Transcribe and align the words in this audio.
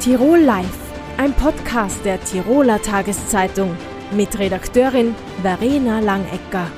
Tirol 0.00 0.38
Live, 0.38 0.78
ein 1.16 1.32
Podcast 1.32 2.04
der 2.04 2.22
Tiroler 2.22 2.80
Tageszeitung 2.80 3.76
mit 4.12 4.38
Redakteurin 4.38 5.16
Verena 5.42 5.98
Langecker. 5.98 6.68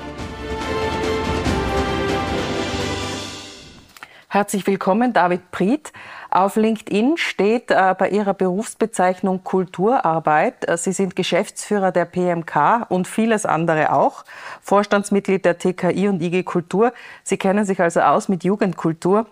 Herzlich 4.29 4.67
willkommen, 4.67 5.13
David 5.13 5.51
Priet. 5.51 5.93
Auf 6.31 6.57
LinkedIn 6.57 7.19
steht 7.19 7.71
äh, 7.71 7.95
bei 7.99 8.09
Ihrer 8.09 8.33
Berufsbezeichnung 8.33 9.45
Kulturarbeit. 9.45 10.67
Äh, 10.67 10.79
Sie 10.79 10.93
sind 10.93 11.15
Geschäftsführer 11.15 11.93
der 11.93 12.07
PMK 12.07 12.87
und 12.89 13.07
vieles 13.07 13.45
andere 13.45 13.93
auch. 13.93 14.25
Vorstandsmitglied 14.63 15.45
der 15.45 15.59
TKI 15.59 16.09
und 16.09 16.23
IG 16.23 16.45
Kultur. 16.45 16.95
Sie 17.23 17.37
kennen 17.37 17.67
sich 17.67 17.81
also 17.83 18.01
aus 18.01 18.31
mit 18.31 18.45
Jugendkultur. 18.45 19.27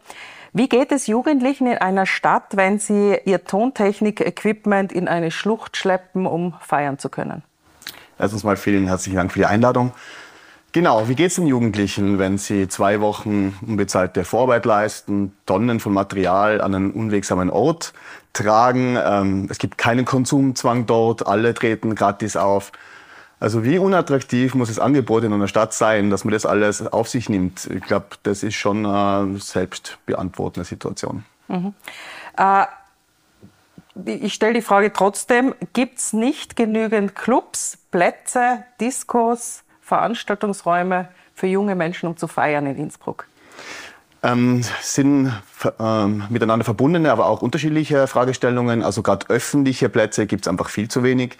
Wie 0.52 0.68
geht 0.68 0.92
es 0.92 1.06
Jugendlichen 1.06 1.66
in 1.66 1.78
einer 1.78 2.06
Stadt, 2.06 2.56
wenn 2.56 2.78
sie 2.78 3.18
ihr 3.24 3.44
Tontechnik-Equipment 3.44 4.92
in 4.92 5.06
eine 5.06 5.30
Schlucht 5.30 5.76
schleppen, 5.76 6.26
um 6.26 6.54
feiern 6.60 6.98
zu 6.98 7.08
können? 7.10 7.42
Erstens 8.18 8.44
mal 8.44 8.56
vielen 8.56 8.86
herzlichen 8.86 9.16
Dank 9.16 9.32
für 9.32 9.40
die 9.40 9.46
Einladung. 9.46 9.92
Genau, 10.72 11.08
wie 11.08 11.14
geht 11.14 11.28
es 11.28 11.36
den 11.36 11.46
Jugendlichen, 11.46 12.18
wenn 12.18 12.36
sie 12.36 12.68
zwei 12.68 13.00
Wochen 13.00 13.56
unbezahlte 13.66 14.24
Vorarbeit 14.24 14.66
leisten, 14.66 15.32
Tonnen 15.46 15.80
von 15.80 15.92
Material 15.94 16.60
an 16.60 16.74
einen 16.74 16.90
unwegsamen 16.90 17.48
Ort 17.48 17.94
tragen? 18.32 18.98
Ähm, 19.02 19.46
es 19.50 19.58
gibt 19.58 19.78
keinen 19.78 20.04
Konsumzwang 20.04 20.86
dort, 20.86 21.26
alle 21.26 21.54
treten 21.54 21.94
gratis 21.94 22.36
auf. 22.36 22.72
Also 23.40 23.64
wie 23.64 23.78
unattraktiv 23.78 24.54
muss 24.54 24.68
das 24.68 24.78
Angebot 24.78 25.22
in 25.22 25.32
einer 25.32 25.46
Stadt 25.46 25.72
sein, 25.72 26.10
dass 26.10 26.24
man 26.24 26.32
das 26.32 26.44
alles 26.44 26.84
auf 26.86 27.08
sich 27.08 27.28
nimmt? 27.28 27.66
Ich 27.66 27.82
glaube, 27.82 28.06
das 28.24 28.42
ist 28.42 28.56
schon 28.56 28.84
eine 28.84 29.38
selbst 29.38 29.98
beantwortende 30.06 30.64
Situation. 30.64 31.24
Mhm. 31.46 31.74
Äh, 32.36 32.66
ich 34.04 34.34
stelle 34.34 34.54
die 34.54 34.62
Frage 34.62 34.92
trotzdem, 34.92 35.54
gibt 35.72 35.98
es 35.98 36.12
nicht 36.12 36.56
genügend 36.56 37.14
Clubs, 37.14 37.78
Plätze, 37.90 38.64
Diskos, 38.80 39.64
Veranstaltungsräume 39.82 41.08
für 41.34 41.46
junge 41.46 41.74
Menschen, 41.74 42.08
um 42.08 42.16
zu 42.16 42.28
feiern 42.28 42.66
in 42.66 42.76
Innsbruck? 42.76 43.26
Ähm, 44.22 44.64
sind 44.82 45.32
ähm, 45.78 46.24
miteinander 46.28 46.64
verbundene, 46.64 47.12
aber 47.12 47.26
auch 47.26 47.40
unterschiedliche 47.40 48.06
Fragestellungen. 48.06 48.82
Also 48.82 49.02
gerade 49.02 49.28
öffentliche 49.28 49.88
Plätze 49.88 50.26
gibt 50.26 50.44
es 50.44 50.48
einfach 50.48 50.70
viel 50.70 50.88
zu 50.88 51.02
wenig. 51.02 51.36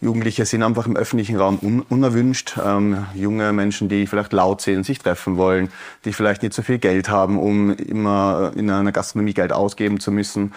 Jugendliche 0.00 0.44
sind 0.44 0.62
einfach 0.62 0.86
im 0.86 0.96
öffentlichen 0.96 1.36
Raum 1.36 1.58
un 1.60 1.80
unerwünscht. 1.80 2.56
Ähm, 2.64 3.06
junge 3.14 3.52
Menschen, 3.52 3.88
die 3.88 4.06
vielleicht 4.06 4.32
laut 4.32 4.60
sind, 4.60 4.84
sich 4.84 5.00
treffen 5.00 5.36
wollen, 5.36 5.70
die 6.04 6.12
vielleicht 6.12 6.42
nicht 6.42 6.54
so 6.54 6.62
viel 6.62 6.78
Geld 6.78 7.08
haben, 7.08 7.38
um 7.38 7.70
immer 7.74 8.52
in 8.54 8.70
einer 8.70 8.92
Gastronomie 8.92 9.34
Geld 9.34 9.52
ausgeben 9.52 9.98
zu 9.98 10.12
müssen, 10.12 10.52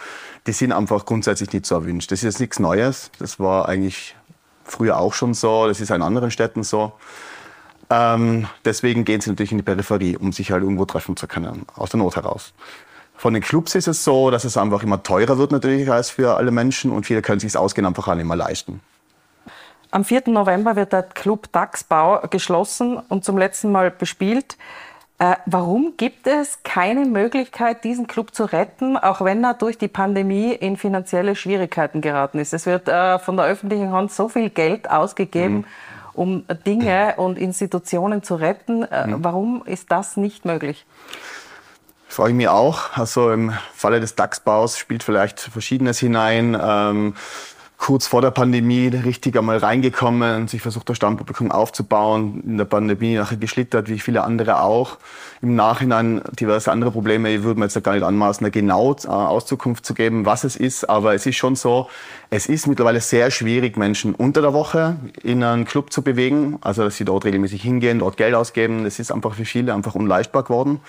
die 0.45 0.51
sind 0.51 0.71
einfach 0.71 1.05
grundsätzlich 1.05 1.51
nicht 1.53 1.65
so 1.65 1.75
erwünscht. 1.75 2.11
Das 2.11 2.19
ist 2.19 2.23
jetzt 2.23 2.39
nichts 2.39 2.59
Neues. 2.59 3.09
Das 3.17 3.39
war 3.39 3.67
eigentlich 3.67 4.15
früher 4.63 4.99
auch 4.99 5.13
schon 5.13 5.33
so. 5.33 5.67
Das 5.67 5.79
ist 5.79 5.89
in 5.89 6.03
anderen 6.03 6.29
Städten 6.29 6.63
so. 6.63 6.93
Ähm, 7.91 8.47
deswegen 8.63 9.03
gehen 9.03 9.19
sie 9.19 9.29
natürlich 9.29 9.51
in 9.51 9.57
die 9.57 9.63
Peripherie, 9.63 10.15
um 10.15 10.31
sich 10.31 10.51
halt 10.51 10.63
irgendwo 10.63 10.85
treffen 10.85 11.17
zu 11.17 11.27
können, 11.27 11.65
aus 11.75 11.89
der 11.89 11.99
Not 11.99 12.15
heraus. 12.15 12.53
Von 13.17 13.33
den 13.33 13.43
Clubs 13.43 13.75
ist 13.75 13.87
es 13.87 14.05
so, 14.05 14.31
dass 14.31 14.45
es 14.45 14.55
einfach 14.55 14.81
immer 14.81 15.03
teurer 15.03 15.37
wird 15.37 15.51
natürlich 15.51 15.91
als 15.91 16.09
für 16.09 16.37
alle 16.37 16.51
Menschen 16.51 16.89
und 16.89 17.05
viele 17.05 17.21
können 17.21 17.41
sich 17.41 17.49
es 17.49 17.55
ausgehen 17.57 17.85
einfach 17.85 18.07
auch 18.07 18.15
nicht 18.15 18.25
mehr 18.25 18.37
leisten. 18.37 18.79
Am 19.91 20.05
4. 20.05 20.23
November 20.27 20.77
wird 20.77 20.93
der 20.93 21.03
Club 21.03 21.51
Dachsbau 21.51 22.21
geschlossen 22.29 22.97
und 23.09 23.25
zum 23.25 23.37
letzten 23.37 23.73
Mal 23.73 23.91
bespielt. 23.91 24.57
Äh, 25.19 25.35
warum 25.45 25.95
gibt 25.97 26.27
es 26.27 26.63
keine 26.63 27.05
Möglichkeit, 27.05 27.83
diesen 27.83 28.07
Club 28.07 28.33
zu 28.33 28.45
retten, 28.45 28.95
auch 28.95 29.19
wenn 29.19 29.43
er 29.43 29.53
durch 29.53 29.77
die 29.77 29.89
Pandemie 29.89 30.53
in 30.53 30.77
finanzielle 30.77 31.35
Schwierigkeiten 31.35 31.99
geraten 31.99 32.39
ist? 32.39 32.53
Es 32.53 32.65
wird 32.65 32.87
äh, 32.87 33.19
von 33.19 33.35
der 33.35 33.47
öffentlichen 33.47 33.91
Hand 33.91 34.13
so 34.13 34.29
viel 34.29 34.49
Geld 34.49 34.89
ausgegeben. 34.89 35.57
Mhm 35.57 35.65
um 36.21 36.45
Dinge 36.67 37.15
und 37.17 37.39
Institutionen 37.39 38.21
zu 38.21 38.35
retten. 38.35 38.83
Äh, 38.83 39.07
mhm. 39.07 39.23
Warum 39.23 39.63
ist 39.65 39.91
das 39.91 40.17
nicht 40.17 40.45
möglich? 40.45 40.85
Frage 42.07 42.29
ich 42.29 42.35
mich 42.35 42.47
auch. 42.47 42.95
Also 42.95 43.31
im 43.31 43.53
Falle 43.73 43.99
des 43.99 44.13
DAX-Baus 44.13 44.77
spielt 44.77 45.01
vielleicht 45.01 45.39
Verschiedenes 45.39 45.97
hinein. 45.97 46.55
Ähm, 46.61 47.15
kurz 47.81 48.05
vor 48.05 48.21
der 48.21 48.29
Pandemie 48.29 48.89
richtig 48.89 49.35
einmal 49.35 49.57
reingekommen, 49.57 50.47
sich 50.47 50.61
versucht, 50.61 50.87
das 50.87 50.97
Stammpublikum 50.97 51.51
aufzubauen, 51.51 52.43
in 52.45 52.57
der 52.59 52.65
Pandemie 52.65 53.15
nachher 53.15 53.37
geschlittert, 53.37 53.89
wie 53.89 53.97
viele 53.97 54.23
andere 54.23 54.61
auch. 54.61 54.99
Im 55.41 55.55
Nachhinein 55.55 56.21
diverse 56.39 56.71
andere 56.71 56.91
Probleme, 56.91 57.33
ich 57.33 57.41
würde 57.41 57.59
mir 57.59 57.65
jetzt 57.65 57.83
gar 57.83 57.93
nicht 57.95 58.03
anmaßen, 58.03 58.45
eine 58.45 58.51
genau 58.51 58.95
äh, 59.03 59.07
Auskunft 59.07 59.83
zu 59.83 59.95
geben, 59.95 60.27
was 60.27 60.43
es 60.43 60.55
ist, 60.55 60.87
aber 60.91 61.15
es 61.15 61.25
ist 61.25 61.37
schon 61.37 61.55
so, 61.55 61.89
es 62.29 62.45
ist 62.45 62.67
mittlerweile 62.67 63.01
sehr 63.01 63.31
schwierig, 63.31 63.77
Menschen 63.77 64.13
unter 64.13 64.43
der 64.43 64.53
Woche 64.53 64.97
in 65.23 65.43
einen 65.43 65.65
Club 65.65 65.91
zu 65.91 66.03
bewegen, 66.03 66.59
also 66.61 66.83
dass 66.83 66.97
sie 66.97 67.05
dort 67.05 67.25
regelmäßig 67.25 67.63
hingehen, 67.63 67.97
dort 67.97 68.15
Geld 68.15 68.35
ausgeben, 68.35 68.83
das 68.83 68.99
ist 68.99 69.11
einfach 69.11 69.33
für 69.33 69.45
viele 69.45 69.73
einfach 69.73 69.95
unleistbar 69.95 70.43
geworden. 70.43 70.81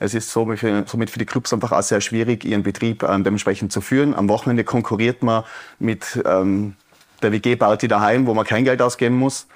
Es 0.00 0.14
ist 0.14 0.30
somit 0.30 0.60
für 0.60 1.18
die 1.18 1.26
Clubs 1.26 1.52
einfach 1.52 1.72
auch 1.72 1.82
sehr 1.82 2.00
schwierig, 2.00 2.44
ihren 2.44 2.62
Betrieb 2.62 3.02
ähm, 3.02 3.24
dementsprechend 3.24 3.72
zu 3.72 3.80
führen. 3.80 4.14
Am 4.14 4.28
Wochenende 4.28 4.62
konkurriert 4.64 5.22
man 5.22 5.42
mit 5.78 6.20
ähm, 6.40 6.74
der 7.22 7.32
WG-Party 7.32 7.88
daheim, 7.88 8.26
wo 8.26 8.34
man 8.34 8.44
kein 8.44 8.64
Geld 8.64 8.80
ausgeben 8.82 9.16
muss. 9.16 9.46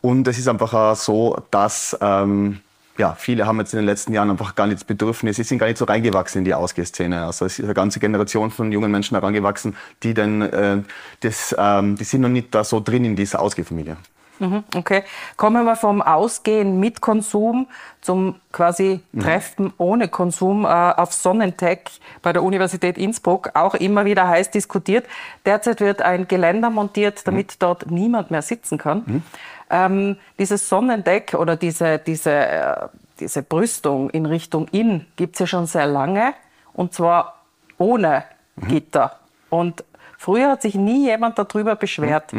Und 0.00 0.26
es 0.26 0.38
ist 0.38 0.48
einfach 0.48 0.74
auch 0.74 0.96
so, 0.96 1.42
dass 1.50 1.96
ähm, 2.00 2.60
ja, 2.98 3.14
viele 3.14 3.46
haben 3.46 3.58
jetzt 3.58 3.72
in 3.72 3.78
den 3.78 3.86
letzten 3.86 4.12
Jahren 4.12 4.30
einfach 4.30 4.54
gar 4.54 4.66
nicht 4.66 4.80
das 4.80 4.84
Bedürfnis, 4.84 5.36
sie 5.36 5.44
sind 5.44 5.58
gar 5.58 5.66
nicht 5.66 5.78
so 5.78 5.84
reingewachsen 5.84 6.40
in 6.40 6.44
die 6.44 6.54
Ausgehszene. 6.54 7.24
Also 7.24 7.46
es 7.46 7.58
ist 7.58 7.64
eine 7.64 7.74
ganze 7.74 8.00
Generation 8.00 8.50
von 8.50 8.70
jungen 8.70 8.90
Menschen 8.90 9.16
herangewachsen, 9.16 9.76
die 10.02 10.14
dann, 10.14 10.42
äh, 10.42 10.78
das, 11.20 11.54
ähm, 11.58 11.96
die 11.96 12.04
sind 12.04 12.20
noch 12.20 12.28
nicht 12.28 12.54
da 12.54 12.64
so 12.64 12.80
drin 12.80 13.04
in 13.04 13.16
dieser 13.16 13.40
Ausgehfamilie. 13.40 13.96
Mhm, 14.42 14.64
okay. 14.74 15.04
Kommen 15.36 15.64
wir 15.64 15.76
vom 15.76 16.02
Ausgehen 16.02 16.80
mit 16.80 17.00
Konsum 17.00 17.68
zum 18.00 18.34
quasi 18.50 19.00
mhm. 19.12 19.20
Treffen 19.20 19.64
mhm. 19.66 19.74
ohne 19.78 20.08
Konsum 20.08 20.64
äh, 20.64 20.68
auf 20.68 21.12
Sonnentech 21.12 22.00
bei 22.22 22.32
der 22.32 22.42
Universität 22.42 22.98
Innsbruck. 22.98 23.50
Auch 23.54 23.74
immer 23.74 24.04
wieder 24.04 24.26
heiß 24.26 24.50
diskutiert. 24.50 25.06
Derzeit 25.46 25.80
wird 25.80 26.02
ein 26.02 26.26
Geländer 26.26 26.70
montiert, 26.70 27.26
damit 27.26 27.52
mhm. 27.52 27.56
dort 27.60 27.90
niemand 27.90 28.32
mehr 28.32 28.42
sitzen 28.42 28.78
kann. 28.78 29.04
Mhm. 29.06 29.22
Ähm, 29.70 30.16
dieses 30.40 30.68
Sonnendeck 30.68 31.34
oder 31.34 31.54
diese, 31.54 31.98
diese, 31.98 32.32
äh, 32.32 32.76
diese 33.20 33.44
Brüstung 33.44 34.10
in 34.10 34.26
Richtung 34.26 34.66
Inn 34.72 35.06
gibt 35.14 35.36
es 35.36 35.38
ja 35.38 35.46
schon 35.46 35.66
sehr 35.66 35.86
lange 35.86 36.34
und 36.74 36.94
zwar 36.94 37.36
ohne 37.78 38.24
mhm. 38.56 38.68
Gitter. 38.68 39.20
Und 39.50 39.84
früher 40.18 40.50
hat 40.50 40.62
sich 40.62 40.74
nie 40.74 41.06
jemand 41.06 41.38
darüber 41.38 41.76
beschwert. 41.76 42.32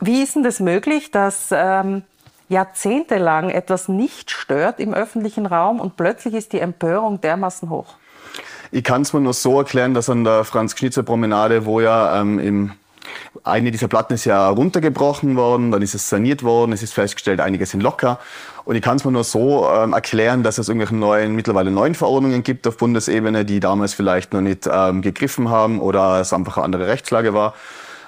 Wie 0.00 0.22
ist 0.22 0.34
denn 0.34 0.42
das 0.42 0.60
möglich, 0.60 1.10
dass 1.10 1.48
ähm, 1.50 2.02
jahrzehntelang 2.48 3.50
etwas 3.50 3.88
nicht 3.88 4.30
stört 4.30 4.80
im 4.80 4.94
öffentlichen 4.94 5.46
Raum 5.46 5.80
und 5.80 5.96
plötzlich 5.96 6.34
ist 6.34 6.52
die 6.52 6.60
Empörung 6.60 7.20
dermaßen 7.20 7.70
hoch? 7.70 7.94
Ich 8.70 8.82
kann 8.82 9.02
es 9.02 9.12
mir 9.12 9.20
nur 9.20 9.34
so 9.34 9.58
erklären, 9.58 9.94
dass 9.94 10.10
an 10.10 10.24
der 10.24 10.44
Franz-Schnitzer-Promenade, 10.44 11.64
wo 11.64 11.80
ja 11.80 12.20
ähm, 12.20 12.38
im 12.38 12.72
eine 13.42 13.70
dieser 13.70 13.88
Platten 13.88 14.14
ist 14.14 14.24
ja 14.24 14.48
runtergebrochen 14.48 15.36
worden, 15.36 15.70
dann 15.70 15.82
ist 15.82 15.94
es 15.94 16.08
saniert 16.08 16.42
worden, 16.42 16.72
es 16.72 16.82
ist 16.82 16.94
festgestellt, 16.94 17.40
einige 17.40 17.66
sind 17.66 17.82
locker. 17.82 18.18
Und 18.64 18.76
ich 18.76 18.82
kann 18.82 18.96
es 18.96 19.04
mir 19.04 19.12
nur 19.12 19.24
so 19.24 19.68
ähm, 19.68 19.92
erklären, 19.92 20.42
dass 20.42 20.58
es 20.58 20.68
irgendwelche 20.68 20.94
neuen, 20.94 21.34
mittlerweile 21.34 21.70
neuen 21.70 21.94
Verordnungen 21.94 22.42
gibt 22.42 22.66
auf 22.66 22.78
Bundesebene, 22.78 23.44
die 23.44 23.60
damals 23.60 23.92
vielleicht 23.92 24.32
noch 24.32 24.40
nicht 24.40 24.68
ähm, 24.70 25.02
gegriffen 25.02 25.50
haben 25.50 25.80
oder 25.80 26.20
es 26.20 26.32
einfach 26.32 26.56
eine 26.56 26.64
andere 26.64 26.86
Rechtslage 26.86 27.34
war. 27.34 27.54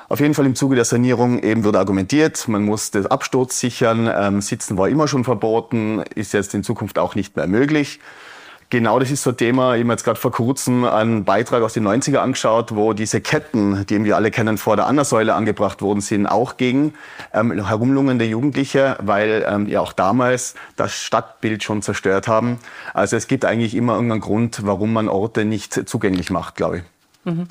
Auf 0.09 0.21
jeden 0.21 0.35
Fall 0.35 0.47
im 0.47 0.55
Zuge 0.55 0.77
der 0.77 0.85
Sanierung 0.85 1.41
eben 1.41 1.65
wird 1.65 1.77
argumentiert, 1.77 2.47
man 2.47 2.65
muss 2.65 2.93
den 2.93 3.07
Absturz 3.07 3.59
sichern. 3.59 4.09
Ähm, 4.13 4.41
Sitzen 4.41 4.79
war 4.79 4.89
immer 4.89 5.09
schon 5.09 5.25
verboten, 5.25 6.05
ist 6.15 6.33
jetzt 6.33 6.55
in 6.55 6.63
Zukunft 6.63 6.99
auch 6.99 7.17
nicht 7.17 7.37
mehr 7.37 7.49
möglich. 7.49 7.99
Genau, 8.69 8.99
das 8.99 9.13
ist 9.13 9.23
so 9.23 9.31
ein 9.31 9.37
Thema. 9.37 9.77
Ich 9.77 9.83
habe 9.83 9.93
jetzt 9.93 10.03
gerade 10.03 10.19
vor 10.19 10.33
kurzem 10.33 10.85
einen 10.85 11.25
Beitrag 11.25 11.63
aus 11.63 11.75
den 11.75 11.87
90er 11.87 12.17
angeschaut, 12.17 12.75
wo 12.75 12.95
diese 12.95 13.21
Ketten, 13.21 13.87
die 13.87 14.05
wir 14.05 14.17
alle 14.17 14.33
kennen, 14.33 14.59
vor 14.59 14.75
der 14.75 14.87
Annersäule 14.87 15.35
angebracht 15.35 15.83
worden 15.83 16.01
sind, 16.01 16.27
auch 16.27 16.57
gegen 16.57 16.95
ähm, 17.33 17.53
herumlungende 17.65 18.25
Jugendliche, 18.25 18.97
weil 19.01 19.47
ähm, 19.49 19.69
ja 19.69 19.81
auch 19.81 19.93
damals 19.93 20.57
das 20.75 20.95
Stadtbild 20.95 21.63
schon 21.63 21.81
zerstört 21.81 22.27
haben. 22.27 22.59
Also 22.93 23.17
es 23.17 23.29
gibt 23.29 23.45
eigentlich 23.45 23.77
immer 23.77 23.95
irgendeinen 23.95 24.21
Grund, 24.21 24.67
warum 24.67 24.93
man 24.93 25.09
Orte 25.09 25.45
nicht 25.45 25.89
zugänglich 25.89 26.31
macht, 26.31 26.57
glaube 26.57 26.79
ich. 26.79 26.83
Mhm. 27.33 27.47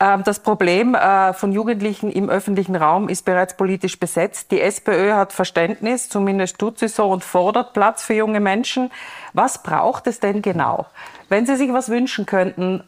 Ähm, 0.00 0.24
das 0.24 0.40
Problem 0.40 0.94
äh, 0.94 1.34
von 1.34 1.52
Jugendlichen 1.52 2.10
im 2.10 2.30
öffentlichen 2.30 2.74
Raum 2.74 3.08
ist 3.08 3.24
bereits 3.26 3.56
politisch 3.56 4.00
besetzt. 4.00 4.50
Die 4.50 4.60
SPÖ 4.60 5.12
hat 5.12 5.32
Verständnis, 5.32 6.08
zumindest 6.08 6.58
tut 6.58 6.78
sie 6.78 6.88
so, 6.88 7.10
und 7.10 7.22
fordert 7.22 7.74
Platz 7.74 8.02
für 8.02 8.14
junge 8.14 8.40
Menschen. 8.40 8.90
Was 9.34 9.62
braucht 9.62 10.06
es 10.06 10.18
denn 10.18 10.40
genau? 10.40 10.86
Wenn 11.28 11.46
Sie 11.46 11.56
sich 11.56 11.72
was 11.72 11.90
wünschen 11.90 12.24
könnten, 12.26 12.82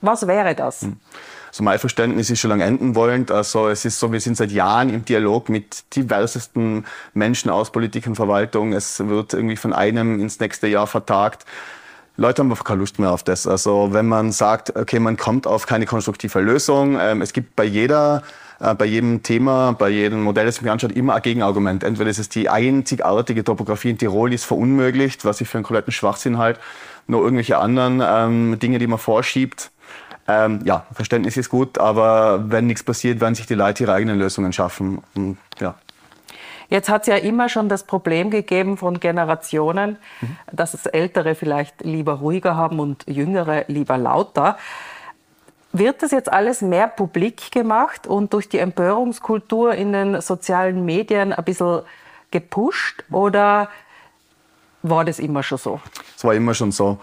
was 0.00 0.26
wäre 0.26 0.54
das? 0.54 0.82
Hm. 0.82 0.96
Also 1.48 1.64
mein 1.64 1.78
Verständnis 1.78 2.30
ist 2.30 2.40
schon 2.40 2.48
lange 2.48 2.64
enden 2.64 2.94
wollend. 2.94 3.30
Also 3.30 3.68
es 3.68 3.84
ist 3.84 4.00
so, 4.00 4.10
wir 4.10 4.20
sind 4.20 4.38
seit 4.38 4.50
Jahren 4.52 4.88
im 4.88 5.04
Dialog 5.04 5.50
mit 5.50 5.94
diversesten 5.94 6.86
Menschen 7.12 7.50
aus 7.50 7.70
Politik 7.70 8.06
und 8.06 8.14
Verwaltung. 8.14 8.72
Es 8.72 9.06
wird 9.06 9.34
irgendwie 9.34 9.56
von 9.56 9.74
einem 9.74 10.18
ins 10.18 10.40
nächste 10.40 10.66
Jahr 10.66 10.86
vertagt. 10.86 11.44
Leute 12.16 12.40
haben 12.42 12.50
einfach 12.50 12.64
keine 12.64 12.80
Lust 12.80 12.98
mehr 12.98 13.10
auf 13.10 13.22
das. 13.22 13.46
Also 13.46 13.92
wenn 13.92 14.06
man 14.06 14.32
sagt, 14.32 14.76
okay, 14.76 14.98
man 14.98 15.16
kommt 15.16 15.46
auf 15.46 15.66
keine 15.66 15.86
konstruktive 15.86 16.40
Lösung, 16.40 16.98
ähm, 17.00 17.22
es 17.22 17.32
gibt 17.32 17.56
bei 17.56 17.64
jeder 17.64 18.22
äh, 18.62 18.74
bei 18.74 18.84
jedem 18.84 19.22
Thema, 19.22 19.72
bei 19.72 19.88
jedem 19.88 20.22
Modell, 20.22 20.46
das 20.46 20.56
sich 20.56 20.70
anschaut, 20.70 20.92
immer 20.92 21.14
ein 21.14 21.22
Gegenargument. 21.22 21.82
Entweder 21.82 22.10
ist 22.10 22.18
es 22.18 22.28
die 22.28 22.48
einzigartige 22.48 23.42
Topografie 23.42 23.90
in 23.90 23.98
Tirol, 23.98 24.32
ist 24.32 24.44
verunmöglicht, 24.44 25.24
was 25.24 25.40
ich 25.40 25.48
für 25.48 25.58
einen 25.58 25.64
kompletten 25.64 25.92
Schwachsinn 25.92 26.38
halt, 26.38 26.60
nur 27.08 27.22
irgendwelche 27.22 27.58
anderen 27.58 28.00
ähm, 28.04 28.58
Dinge, 28.60 28.78
die 28.78 28.86
man 28.86 28.98
vorschiebt. 28.98 29.70
Ähm, 30.28 30.60
ja, 30.64 30.86
Verständnis 30.92 31.36
ist 31.36 31.48
gut, 31.48 31.78
aber 31.78 32.44
wenn 32.48 32.66
nichts 32.66 32.84
passiert, 32.84 33.20
werden 33.20 33.34
sich 33.34 33.46
die 33.46 33.54
Leute 33.54 33.82
ihre 33.82 33.94
eigenen 33.94 34.18
Lösungen 34.18 34.52
schaffen. 34.52 35.02
Und, 35.16 35.38
ja. 35.58 35.74
Jetzt 36.72 36.88
hat 36.88 37.02
es 37.02 37.08
ja 37.08 37.16
immer 37.16 37.50
schon 37.50 37.68
das 37.68 37.84
Problem 37.84 38.30
gegeben 38.30 38.78
von 38.78 38.98
Generationen, 38.98 39.98
mhm. 40.22 40.38
dass 40.50 40.72
es 40.72 40.86
Ältere 40.86 41.34
vielleicht 41.34 41.82
lieber 41.82 42.14
ruhiger 42.14 42.56
haben 42.56 42.80
und 42.80 43.04
Jüngere 43.06 43.66
lieber 43.68 43.98
lauter. 43.98 44.56
Wird 45.74 46.02
das 46.02 46.12
jetzt 46.12 46.32
alles 46.32 46.62
mehr 46.62 46.88
publik 46.88 47.52
gemacht 47.52 48.06
und 48.06 48.32
durch 48.32 48.48
die 48.48 48.56
Empörungskultur 48.56 49.74
in 49.74 49.92
den 49.92 50.22
sozialen 50.22 50.86
Medien 50.86 51.34
ein 51.34 51.44
bisschen 51.44 51.82
gepusht 52.30 53.04
oder 53.10 53.68
war 54.82 55.04
das 55.04 55.18
immer 55.18 55.42
schon 55.42 55.58
so? 55.58 55.80
Es 56.16 56.24
war 56.24 56.34
immer 56.34 56.54
schon 56.54 56.72
so. 56.72 56.98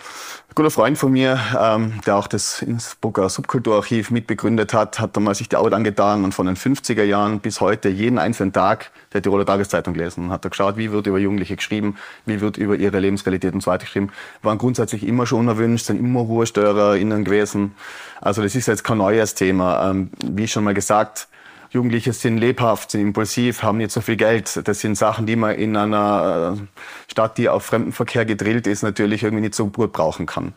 Ein 0.50 0.56
guter 0.56 0.72
Freund 0.72 0.98
von 0.98 1.12
mir, 1.12 1.40
ähm, 1.60 2.00
der 2.06 2.18
auch 2.18 2.28
das 2.28 2.62
Innsbrucker 2.62 3.30
Subkulturarchiv 3.30 4.12
mitbegründet 4.12 4.74
hat, 4.74 5.00
hat 5.00 5.16
damals 5.16 5.38
sich 5.38 5.50
die 5.50 5.56
Arbeit 5.56 5.74
angetan 5.74 6.24
und 6.24 6.34
von 6.34 6.46
den 6.46 6.56
50er 6.56 7.04
Jahren 7.04 7.40
bis 7.40 7.62
heute 7.62 7.90
jeden 7.90 8.18
einzelnen 8.18 8.52
Tag 8.52 8.92
der 9.14 9.22
Tiroler 9.22 9.46
Tageszeitung 9.46 9.94
gelesen 9.94 10.26
und 10.26 10.32
hat 10.32 10.44
da 10.44 10.50
geschaut, 10.50 10.78
wie 10.78 10.92
wird 10.92 11.08
über 11.08 11.20
Jugendliche 11.20 11.56
geschrieben, 11.56 11.98
wie 12.26 12.42
wird 12.42 12.58
über 12.58 12.76
ihre 12.76 13.00
Lebensqualität 13.00 13.54
und 13.54 13.62
so 13.62 13.72
weiter 13.72 13.86
geschrieben. 13.86 14.12
Waren 14.42 14.58
grundsätzlich 14.58 15.06
immer 15.06 15.26
schon 15.26 15.40
unerwünscht, 15.40 15.86
sind 15.86 16.00
immer 16.00 16.22
RuhestörerInnen 16.22 17.24
gewesen. 17.24 17.76
Also 18.20 18.42
das 18.42 18.56
ist 18.56 18.68
jetzt 18.68 18.84
kein 18.84 18.98
neues 18.98 19.36
Thema. 19.36 19.90
Ähm, 19.90 20.10
wie 20.24 20.48
schon 20.48 20.64
mal 20.64 20.74
gesagt, 20.74 21.28
Jugendliche 21.72 22.14
sind 22.14 22.38
lebhaft, 22.38 22.92
sind 22.92 23.02
impulsiv, 23.02 23.62
haben 23.62 23.78
nicht 23.78 23.92
so 23.92 24.02
viel 24.02 24.16
Geld. 24.16 24.68
Das 24.68 24.80
sind 24.80 24.96
Sachen, 24.96 25.26
die 25.26 25.36
man 25.36 25.56
in 25.56 25.76
einer 25.76 26.58
äh, 26.58 27.12
Stadt, 27.12 27.38
die 27.38 27.48
auf 27.48 27.66
Fremdenverkehr 27.66 28.26
gedrillt 28.26 28.66
ist, 28.66 28.82
natürlich 28.82 29.24
irgendwie 29.24 29.44
nicht 29.44 29.56
so 29.56 29.68
gut 29.68 29.94
brauchen 29.94 30.26
kann. 30.26 30.54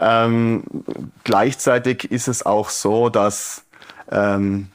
Ähm, 0.00 0.62
gleichzeitig 1.24 2.10
ist 2.10 2.28
es 2.28 2.46
auch 2.46 2.70
so, 2.70 3.08
dass 3.08 3.64
ähm, 4.10 4.68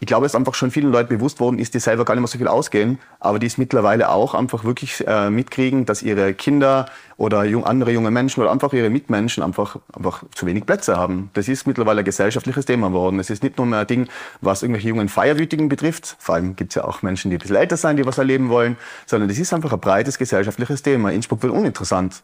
ich 0.00 0.06
glaube, 0.06 0.24
es 0.24 0.34
einfach 0.34 0.54
schon 0.54 0.70
vielen 0.70 0.90
Leuten 0.90 1.10
bewusst 1.10 1.40
worden 1.40 1.58
ist, 1.58 1.74
die 1.74 1.78
selber 1.78 2.06
gar 2.06 2.14
nicht 2.14 2.22
mehr 2.22 2.28
so 2.28 2.38
viel 2.38 2.48
ausgehen, 2.48 2.98
aber 3.20 3.38
die 3.38 3.46
es 3.46 3.58
mittlerweile 3.58 4.08
auch 4.08 4.34
einfach 4.34 4.64
wirklich 4.64 5.06
äh, 5.06 5.28
mitkriegen, 5.28 5.84
dass 5.84 6.02
ihre 6.02 6.32
Kinder 6.32 6.86
oder 7.18 7.44
jung, 7.44 7.64
andere 7.64 7.92
junge 7.92 8.10
Menschen 8.10 8.40
oder 8.40 8.50
einfach 8.50 8.72
ihre 8.72 8.88
Mitmenschen 8.88 9.42
einfach, 9.42 9.76
einfach 9.92 10.24
zu 10.34 10.46
wenig 10.46 10.64
Plätze 10.64 10.96
haben. 10.96 11.28
Das 11.34 11.48
ist 11.48 11.66
mittlerweile 11.66 11.98
ein 11.98 12.04
gesellschaftliches 12.06 12.64
Thema 12.64 12.88
geworden. 12.88 13.20
Es 13.20 13.28
ist 13.28 13.42
nicht 13.42 13.58
nur 13.58 13.66
mehr 13.66 13.80
ein 13.80 13.86
Ding, 13.86 14.08
was 14.40 14.62
irgendwelche 14.62 14.88
jungen 14.88 15.10
Feierwütigen 15.10 15.68
betrifft. 15.68 16.16
Vor 16.18 16.36
allem 16.36 16.56
gibt 16.56 16.70
es 16.70 16.76
ja 16.76 16.84
auch 16.84 17.02
Menschen, 17.02 17.30
die 17.30 17.36
ein 17.36 17.40
bisschen 17.40 17.56
älter 17.56 17.76
sein, 17.76 17.98
die 17.98 18.06
was 18.06 18.16
erleben 18.16 18.48
wollen, 18.48 18.78
sondern 19.04 19.28
es 19.28 19.38
ist 19.38 19.52
einfach 19.52 19.74
ein 19.74 19.80
breites 19.80 20.16
gesellschaftliches 20.16 20.80
Thema. 20.80 21.12
Innsbruck 21.12 21.42
wird 21.42 21.52
uninteressant. 21.52 22.22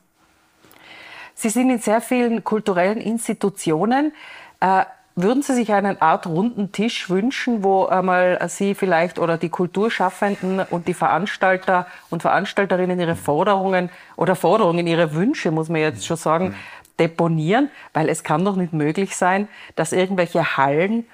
Sie 1.34 1.50
sind 1.50 1.68
in 1.68 1.78
sehr 1.78 2.00
vielen 2.00 2.42
kulturellen 2.42 3.02
Institutionen. 3.02 4.12
Äh, 4.60 4.84
würden 5.16 5.42
Sie 5.42 5.54
sich 5.54 5.72
einen 5.72 6.00
Art 6.00 6.26
runden 6.26 6.72
Tisch 6.72 7.08
wünschen, 7.08 7.64
wo 7.64 7.86
einmal 7.86 8.38
Sie 8.48 8.74
vielleicht 8.74 9.18
oder 9.18 9.38
die 9.38 9.48
Kulturschaffenden 9.48 10.60
und 10.70 10.86
die 10.86 10.94
Veranstalter 10.94 11.86
und 12.10 12.20
Veranstalterinnen 12.20 13.00
ihre 13.00 13.16
Forderungen 13.16 13.88
oder 14.16 14.36
Forderungen, 14.36 14.86
ihre 14.86 15.14
Wünsche, 15.14 15.50
muss 15.50 15.70
man 15.70 15.80
jetzt 15.80 16.06
schon 16.06 16.18
sagen, 16.18 16.54
deponieren? 16.98 17.70
Weil 17.94 18.10
es 18.10 18.24
kann 18.24 18.44
doch 18.44 18.56
nicht 18.56 18.74
möglich 18.74 19.16
sein, 19.16 19.48
dass 19.74 19.92
irgendwelche 19.92 20.58
Hallen, 20.58 21.06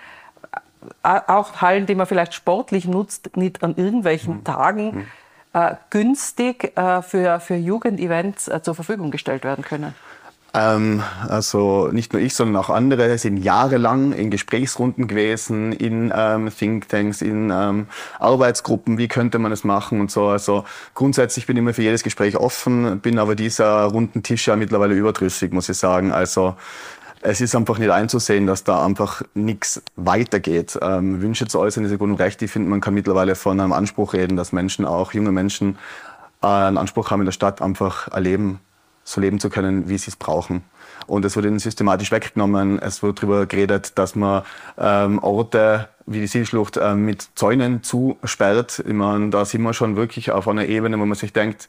äh, 1.05 1.21
auch 1.29 1.63
Hallen, 1.63 1.87
die 1.87 1.95
man 1.95 2.07
vielleicht 2.07 2.35
sportlich 2.35 2.87
nutzt, 2.87 3.37
nicht 3.37 3.63
an 3.63 3.77
irgendwelchen 3.77 4.39
mhm. 4.39 4.45
Tagen 4.45 5.07
äh, 5.53 5.75
günstig 5.91 6.77
äh, 6.77 7.03
für, 7.03 7.39
für 7.41 7.57
Jugendevents 7.57 8.49
äh, 8.49 8.63
zur 8.63 8.75
Verfügung 8.75 9.11
gestellt 9.11 9.45
werden 9.45 9.65
können. 9.65 9.95
Ähm, 10.55 11.03
also 11.29 11.89
nicht 11.93 12.13
nur 12.13 12.21
ich, 12.21 12.35
sondern 12.35 12.63
auch 12.63 12.69
andere 12.69 13.17
sind 13.17 13.39
jahrelang 13.39 14.13
in 14.13 14.31
Gesprächsrunden 14.31 15.07
gewesen, 15.07 15.73
in 15.73 16.13
ähm, 16.15 16.51
Thinktanks, 16.51 17.23
in 17.23 17.51
ähm, 17.51 17.87
Arbeitsgruppen, 18.19 18.99
wie 18.99 19.09
könnte 19.09 19.39
man 19.39 19.51
es 19.51 19.65
machen 19.65 20.01
und 20.01 20.11
so. 20.11 20.27
Also 20.27 20.65
grundsätzlich 20.95 21.47
bin 21.47 21.57
ich 21.57 21.63
immer 21.63 21.73
für 21.73 21.83
jedes 21.83 22.03
Gespräch 22.03 22.37
offen, 22.37 23.01
bin 23.01 23.19
aber 23.19 23.35
dieser 23.35 23.85
runden 23.85 24.23
Tisch 24.23 24.47
ja 24.47 24.57
mittlerweile 24.57 24.95
überdrüssig, 24.95 25.53
muss 25.53 25.71
ich 25.71 25.79
sagen. 25.79 26.13
Also 26.13 26.55
es 27.23 27.41
ist 27.41 27.55
einfach 27.55 27.79
nicht 27.79 27.91
einzusehen, 27.91 28.47
dass 28.47 28.63
da 28.63 28.85
einfach 28.85 29.23
nichts 29.33 29.83
weitergeht. 29.97 30.79
Ähm, 30.83 31.23
Wünsche 31.23 31.47
zu 31.47 31.61
äußern 31.61 31.85
ist 31.85 31.93
ja 31.93 31.97
gut 31.97 32.11
und 32.11 32.17
recht. 32.17 32.43
Ich 32.43 32.51
finde, 32.51 32.69
man 32.69 32.83
kann 32.83 32.93
mittlerweile 32.93 33.37
von 33.37 33.59
einem 33.59 33.73
Anspruch 33.73 34.13
reden, 34.13 34.37
dass 34.37 34.53
Menschen, 34.53 34.85
auch 34.85 35.15
junge 35.15 35.33
Menschen, 35.33 35.79
äh, 36.43 36.47
einen 36.47 36.77
Anspruch 36.77 37.11
haben 37.11 37.21
in 37.21 37.27
der 37.27 37.33
Stadt, 37.33 37.63
einfach 37.63 38.09
erleben 38.09 38.61
so 39.13 39.21
leben 39.21 39.41
zu 39.41 39.51
können, 39.51 39.89
wie 39.89 39.99
sie 39.99 40.11
es 40.11 40.17
brauchen. 40.17 40.63
Und 41.07 41.25
es 41.25 41.37
wird 41.37 41.47
ihnen 41.47 41.59
systematisch 41.59 42.13
weggenommen. 42.13 42.79
Es 42.79 43.03
wird 43.03 43.19
darüber 43.19 43.47
geredet, 43.47 43.99
dass 43.99 44.15
man 44.15 44.43
ähm, 44.79 45.19
Orte 45.19 45.89
wie 46.07 46.21
die 46.21 46.27
Sielschlucht 46.27 46.77
äh, 46.77 46.95
mit 46.95 47.29
Zäunen 47.35 47.83
zusperrt. 47.83 48.83
Ich 48.87 48.93
meine, 48.93 49.31
da 49.31 49.45
sind 49.45 49.63
wir 49.63 49.73
schon 49.73 49.97
wirklich 49.97 50.31
auf 50.31 50.49
einer 50.49 50.67
Ebene, 50.67 50.99
wo 50.99 51.07
man 51.07 51.17
sich 51.17 51.33
denkt, 51.33 51.69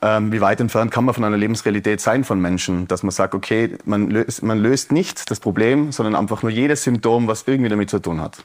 ähm, 0.00 0.30
wie 0.32 0.40
weit 0.40 0.60
entfernt 0.60 0.92
kann 0.92 1.04
man 1.04 1.14
von 1.14 1.24
einer 1.24 1.36
Lebensrealität 1.36 2.00
sein 2.00 2.22
von 2.22 2.40
Menschen, 2.40 2.86
dass 2.86 3.02
man 3.02 3.10
sagt, 3.10 3.34
okay, 3.34 3.76
man 3.84 4.10
löst, 4.10 4.42
man 4.42 4.58
löst 4.58 4.92
nicht 4.92 5.30
das 5.30 5.40
Problem, 5.40 5.90
sondern 5.90 6.14
einfach 6.14 6.42
nur 6.42 6.52
jedes 6.52 6.84
Symptom, 6.84 7.26
was 7.26 7.44
irgendwie 7.46 7.68
damit 7.68 7.90
zu 7.90 7.98
tun 7.98 8.20
hat. 8.20 8.44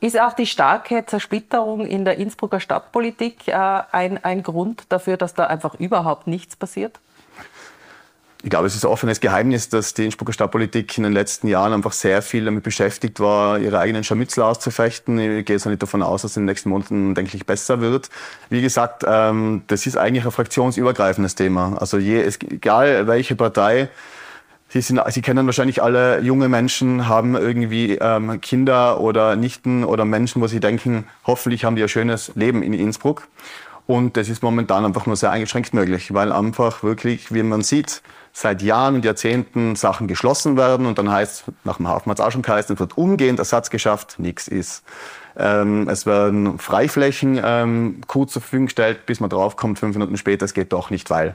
Ist 0.00 0.20
auch 0.20 0.34
die 0.34 0.46
starke 0.46 1.04
Zersplitterung 1.06 1.86
in 1.86 2.04
der 2.04 2.18
Innsbrucker 2.18 2.60
Stadtpolitik 2.60 3.48
äh, 3.48 3.52
ein, 3.54 4.22
ein 4.22 4.42
Grund 4.42 4.84
dafür, 4.90 5.16
dass 5.16 5.32
da 5.32 5.46
einfach 5.46 5.74
überhaupt 5.76 6.26
nichts 6.26 6.54
passiert? 6.54 7.00
Ich 8.42 8.50
glaube, 8.50 8.66
es 8.66 8.76
ist 8.76 8.84
ein 8.84 8.92
offenes 8.92 9.20
Geheimnis, 9.20 9.70
dass 9.70 9.94
die 9.94 10.04
Innsbrucker 10.04 10.34
Stadtpolitik 10.34 10.96
in 10.98 11.04
den 11.04 11.14
letzten 11.14 11.48
Jahren 11.48 11.72
einfach 11.72 11.92
sehr 11.92 12.20
viel 12.20 12.44
damit 12.44 12.62
beschäftigt 12.62 13.18
war, 13.18 13.58
ihre 13.58 13.78
eigenen 13.78 14.04
Scharmützel 14.04 14.42
auszufechten. 14.44 15.18
Ich 15.18 15.46
gehe 15.46 15.56
jetzt 15.56 15.64
nicht 15.64 15.82
davon 15.82 16.02
aus, 16.02 16.22
dass 16.22 16.32
es 16.32 16.36
in 16.36 16.42
den 16.42 16.52
nächsten 16.52 16.68
Monaten, 16.68 17.14
denke 17.14 17.34
ich, 17.34 17.46
besser 17.46 17.80
wird. 17.80 18.10
Wie 18.50 18.60
gesagt, 18.60 19.02
ähm, 19.04 19.62
das 19.66 19.86
ist 19.86 19.96
eigentlich 19.96 20.26
ein 20.26 20.30
fraktionsübergreifendes 20.30 21.34
Thema. 21.34 21.76
Also 21.80 21.96
je, 21.96 22.22
egal 22.22 23.06
welche 23.06 23.34
Partei 23.34 23.88
Sie, 24.76 24.82
sind, 24.82 25.00
Sie 25.08 25.22
kennen 25.22 25.46
wahrscheinlich 25.46 25.82
alle 25.82 26.20
junge 26.20 26.50
Menschen, 26.50 27.08
haben 27.08 27.34
irgendwie 27.34 27.94
ähm, 27.94 28.42
Kinder 28.42 29.00
oder 29.00 29.34
Nichten 29.34 29.84
oder 29.84 30.04
Menschen, 30.04 30.42
wo 30.42 30.48
Sie 30.48 30.60
denken, 30.60 31.06
hoffentlich 31.26 31.64
haben 31.64 31.76
die 31.76 31.82
ein 31.82 31.88
schönes 31.88 32.32
Leben 32.34 32.62
in 32.62 32.74
Innsbruck. 32.74 33.26
Und 33.86 34.18
das 34.18 34.28
ist 34.28 34.42
momentan 34.42 34.84
einfach 34.84 35.06
nur 35.06 35.16
sehr 35.16 35.30
eingeschränkt 35.30 35.72
möglich, 35.72 36.12
weil 36.12 36.30
einfach 36.30 36.82
wirklich, 36.82 37.32
wie 37.32 37.42
man 37.42 37.62
sieht, 37.62 38.02
seit 38.34 38.60
Jahren 38.60 38.96
und 38.96 39.04
Jahrzehnten 39.06 39.76
Sachen 39.76 40.08
geschlossen 40.08 40.58
werden 40.58 40.84
und 40.84 40.98
dann 40.98 41.10
heißt, 41.10 41.44
nach 41.64 41.78
dem 41.78 41.88
Hafen 41.88 42.10
hat 42.10 42.18
es 42.18 42.24
auch 42.26 42.30
schon 42.30 42.42
geheißen, 42.42 42.74
es 42.74 42.80
wird 42.80 42.98
umgehend 42.98 43.38
Ersatz 43.38 43.70
geschafft, 43.70 44.18
nichts 44.18 44.46
ist. 44.46 44.84
Ähm, 45.38 45.88
es 45.88 46.04
werden 46.04 46.58
Freiflächen 46.58 47.40
ähm, 47.42 48.02
gut 48.06 48.30
zur 48.30 48.42
Verfügung 48.42 48.66
gestellt, 48.66 49.06
bis 49.06 49.20
man 49.20 49.30
draufkommt, 49.30 49.78
fünf 49.78 49.96
Minuten 49.96 50.18
später, 50.18 50.44
es 50.44 50.52
geht 50.52 50.74
doch 50.74 50.90
nicht, 50.90 51.08
weil. 51.08 51.34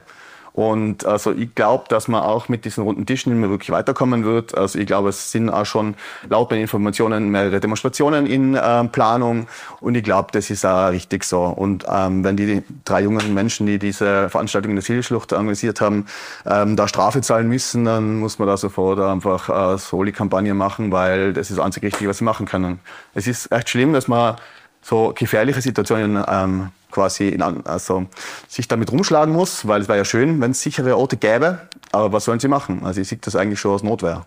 Und 0.54 1.06
also 1.06 1.32
ich 1.32 1.54
glaube, 1.54 1.84
dass 1.88 2.08
man 2.08 2.22
auch 2.22 2.48
mit 2.48 2.64
diesen 2.64 2.84
runden 2.84 3.06
Tischen 3.06 3.38
mehr 3.40 3.48
wirklich 3.48 3.70
weiterkommen 3.70 4.24
wird. 4.24 4.56
Also 4.56 4.78
ich 4.78 4.86
glaube, 4.86 5.08
es 5.08 5.30
sind 5.30 5.48
auch 5.48 5.64
schon 5.64 5.94
laut 6.28 6.50
meinen 6.50 6.62
Informationen 6.62 7.30
mehrere 7.30 7.58
Demonstrationen 7.58 8.26
in 8.26 8.54
äh, 8.54 8.84
Planung 8.84 9.46
und 9.80 9.94
ich 9.94 10.04
glaube, 10.04 10.28
das 10.32 10.50
ist 10.50 10.66
auch 10.66 10.90
richtig 10.90 11.24
so. 11.24 11.44
Und 11.44 11.86
ähm, 11.88 12.22
wenn 12.22 12.36
die 12.36 12.62
drei 12.84 13.02
jungen 13.02 13.32
Menschen, 13.32 13.66
die 13.66 13.78
diese 13.78 14.28
Veranstaltung 14.28 14.70
in 14.70 14.76
der 14.76 14.84
Zielschlucht 14.84 15.32
organisiert 15.32 15.80
haben, 15.80 16.06
ähm, 16.44 16.76
da 16.76 16.86
Strafe 16.86 17.22
zahlen 17.22 17.48
müssen, 17.48 17.86
dann 17.86 18.18
muss 18.18 18.38
man 18.38 18.46
da 18.46 18.56
sofort 18.58 19.00
einfach 19.00 19.74
äh, 19.74 19.78
Soli-Kampagne 19.78 20.52
machen, 20.52 20.92
weil 20.92 21.32
das 21.32 21.50
ist 21.50 21.58
das 21.58 21.64
einzig 21.64 21.82
Richtige, 21.82 22.10
was 22.10 22.18
sie 22.18 22.24
machen 22.24 22.44
können. 22.44 22.80
Es 23.14 23.26
ist 23.26 23.50
echt 23.50 23.70
schlimm, 23.70 23.94
dass 23.94 24.06
man 24.06 24.36
so 24.82 25.12
gefährliche 25.16 25.62
Situationen 25.62 26.22
ähm, 26.28 26.68
quasi 26.92 27.28
in, 27.28 27.42
also 27.42 28.06
sich 28.46 28.68
damit 28.68 28.92
rumschlagen 28.92 29.34
muss, 29.34 29.66
weil 29.66 29.80
es 29.80 29.88
wäre 29.88 29.98
ja 29.98 30.04
schön, 30.04 30.40
wenn 30.40 30.52
es 30.52 30.60
sichere 30.60 30.96
Orte 30.96 31.16
gäbe. 31.16 31.66
Aber 31.90 32.12
was 32.12 32.24
sollen 32.24 32.38
sie 32.38 32.48
machen? 32.48 32.84
Also 32.84 33.00
ich 33.00 33.08
sehe 33.08 33.18
das 33.20 33.34
eigentlich 33.34 33.58
schon 33.58 33.72
aus 33.72 33.82
Notwehr. 33.82 34.26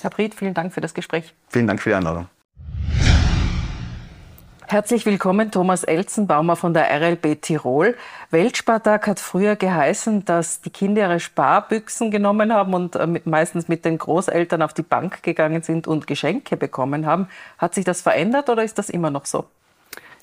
Herr 0.00 0.10
Bried, 0.10 0.34
vielen 0.34 0.54
Dank 0.54 0.72
für 0.72 0.80
das 0.80 0.94
Gespräch. 0.94 1.34
Vielen 1.48 1.66
Dank 1.66 1.80
für 1.80 1.90
die 1.90 1.94
Einladung. 1.94 2.28
Herzlich 4.66 5.04
willkommen, 5.04 5.50
Thomas 5.50 5.84
Elzenbaumer 5.84 6.56
von 6.56 6.72
der 6.72 6.90
RLB 6.90 7.40
Tirol. 7.40 7.96
Weltspartag 8.30 9.06
hat 9.06 9.20
früher 9.20 9.56
geheißen, 9.56 10.24
dass 10.24 10.62
die 10.62 10.70
Kinder 10.70 11.02
ihre 11.02 11.20
Sparbüchsen 11.20 12.10
genommen 12.10 12.52
haben 12.52 12.72
und 12.72 12.96
äh, 12.96 13.06
meistens 13.24 13.68
mit 13.68 13.84
den 13.84 13.98
Großeltern 13.98 14.62
auf 14.62 14.72
die 14.72 14.82
Bank 14.82 15.22
gegangen 15.22 15.62
sind 15.62 15.86
und 15.86 16.06
Geschenke 16.06 16.56
bekommen 16.56 17.04
haben. 17.04 17.28
Hat 17.58 17.74
sich 17.74 17.84
das 17.84 18.00
verändert 18.00 18.48
oder 18.48 18.64
ist 18.64 18.78
das 18.78 18.88
immer 18.88 19.10
noch 19.10 19.26
so? 19.26 19.44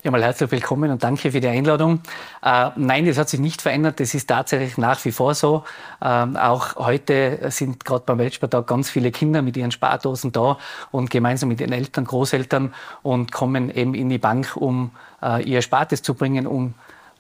Ja, 0.04 0.10
mal 0.10 0.24
herzlich 0.24 0.50
willkommen 0.50 0.90
und 0.90 1.04
danke 1.04 1.32
für 1.32 1.40
die 1.40 1.48
Einladung. 1.48 2.02
Äh, 2.42 2.72
nein, 2.76 3.06
das 3.06 3.20
hat 3.20 3.30
sich 3.30 3.40
nicht 3.40 3.62
verändert. 3.62 4.00
Das 4.00 4.16
ist 4.16 4.26
tatsächlich 4.26 4.80
nach 4.80 5.06
wie 5.06 5.12
vor 5.12 5.36
so. 5.36 5.64
Ähm, 6.02 6.38
auch 6.38 6.76
heute 6.78 7.38
sind 7.52 7.86
gerade 7.86 8.04
beim 8.08 8.18
Weltspartag 8.18 8.66
ganz 8.66 8.90
viele 8.90 9.12
Kinder 9.12 9.44
mit 9.44 9.58
ihren 9.58 9.70
Spardosen 9.70 10.32
da 10.32 10.58
und 10.90 11.12
gemeinsam 11.12 11.50
mit 11.50 11.62
ihren 11.62 11.72
Eltern, 11.72 12.06
Großeltern 12.06 12.74
und 13.04 13.32
kommen 13.32 13.70
eben 13.70 13.94
in 13.94 14.10
die 14.10 14.18
Bank, 14.18 14.58
um 14.58 14.90
äh, 15.22 15.44
ihr 15.44 15.62
Spartes 15.62 16.02
zu 16.02 16.16
bringen 16.16 16.48
um, 16.48 16.74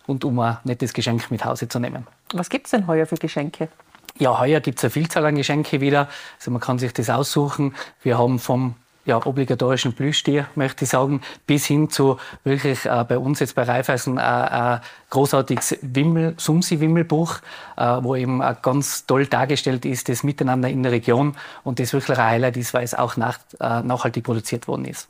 und 0.08 0.26
um 0.26 0.40
ein 0.40 0.58
nettes 0.64 0.92
Geschenk 0.92 1.30
mit 1.30 1.46
Hause 1.46 1.68
zu 1.68 1.78
nehmen. 1.78 2.08
Was 2.34 2.50
gibt 2.50 2.66
es 2.66 2.72
denn 2.72 2.88
heuer 2.88 3.06
für 3.06 3.18
Geschenke? 3.18 3.70
Ja, 4.18 4.40
heuer 4.40 4.60
gibt 4.60 4.80
es 4.80 4.86
eine 4.86 4.92
Vielzahl 4.92 5.28
an 5.28 5.36
Geschenke 5.36 5.82
wieder. 5.82 6.10
Also 6.40 6.50
man 6.50 6.60
kann 6.60 6.80
sich 6.80 6.94
das 6.94 7.12
aussuchen. 7.12 7.76
Wir 8.02 8.18
haben 8.18 8.40
vom 8.40 8.74
ja, 9.05 9.25
obligatorischen 9.25 9.93
Plüschtier, 9.93 10.48
möchte 10.55 10.86
ich 10.86 10.91
sagen, 10.91 11.22
bis 11.48 11.65
hin 11.65 11.89
zu 11.89 12.17
wirklich 12.43 12.86
äh, 12.86 13.05
bei 13.08 13.17
uns 13.17 13.39
jetzt 13.39 13.55
bei 13.55 13.63
Raiffeisen 13.63 14.17
äh, 14.17 14.22
ein 14.22 14.81
großartiges 15.10 15.79
Wimmel, 15.81 16.36
Sumsi-Wimmelbuch, 16.38 17.38
äh, 17.77 17.84
wo 18.01 18.15
eben 18.15 18.41
äh, 18.41 18.55
ganz 18.62 19.05
toll 19.05 19.25
dargestellt 19.25 19.86
ist, 19.86 20.10
das 20.10 20.24
Miteinander 20.24 20.70
in 20.70 20.84
der 20.84 20.91
Region 20.91 21.36
und 21.63 21.79
das 21.79 21.93
wirklich 21.93 22.17
ein 22.17 22.25
Highlight 22.25 22.58
ist, 22.58 22.74
weil 22.74 22.84
es 22.84 22.93
auch 22.93 23.17
nach, 23.17 23.39
äh, 23.60 23.81
nachhaltig 23.81 24.24
produziert 24.24 24.67
worden 24.67 24.86
ist. 24.86 25.08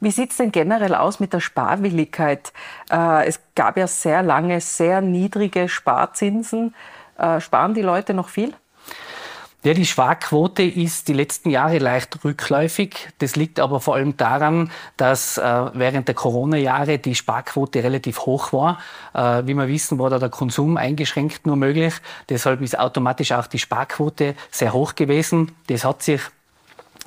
Wie 0.00 0.10
sieht 0.10 0.30
es 0.30 0.36
denn 0.36 0.52
generell 0.52 0.94
aus 0.94 1.18
mit 1.18 1.32
der 1.32 1.40
Sparwilligkeit? 1.40 2.52
Äh, 2.90 3.26
es 3.26 3.40
gab 3.54 3.76
ja 3.76 3.86
sehr 3.86 4.22
lange 4.22 4.60
sehr 4.60 5.00
niedrige 5.00 5.68
Sparzinsen. 5.68 6.74
Äh, 7.18 7.40
sparen 7.40 7.74
die 7.74 7.82
Leute 7.82 8.14
noch 8.14 8.28
viel? 8.28 8.54
Ja, 9.64 9.72
die 9.72 9.86
Sparquote 9.86 10.62
ist 10.62 11.08
die 11.08 11.14
letzten 11.14 11.48
Jahre 11.48 11.78
leicht 11.78 12.22
rückläufig. 12.22 13.08
Das 13.20 13.34
liegt 13.34 13.58
aber 13.58 13.80
vor 13.80 13.94
allem 13.94 14.14
daran, 14.14 14.70
dass 14.98 15.38
äh, 15.38 15.42
während 15.72 16.06
der 16.06 16.14
Corona-Jahre 16.14 16.98
die 16.98 17.14
Sparquote 17.14 17.82
relativ 17.82 18.26
hoch 18.26 18.52
war. 18.52 18.78
Äh, 19.14 19.46
wie 19.46 19.54
wir 19.54 19.66
wissen, 19.66 19.98
war 19.98 20.10
da 20.10 20.18
der 20.18 20.28
Konsum 20.28 20.76
eingeschränkt 20.76 21.46
nur 21.46 21.56
möglich. 21.56 21.94
Deshalb 22.28 22.60
ist 22.60 22.78
automatisch 22.78 23.32
auch 23.32 23.46
die 23.46 23.58
Sparquote 23.58 24.34
sehr 24.50 24.74
hoch 24.74 24.96
gewesen. 24.96 25.52
Das 25.68 25.86
hat 25.86 26.02
sich 26.02 26.20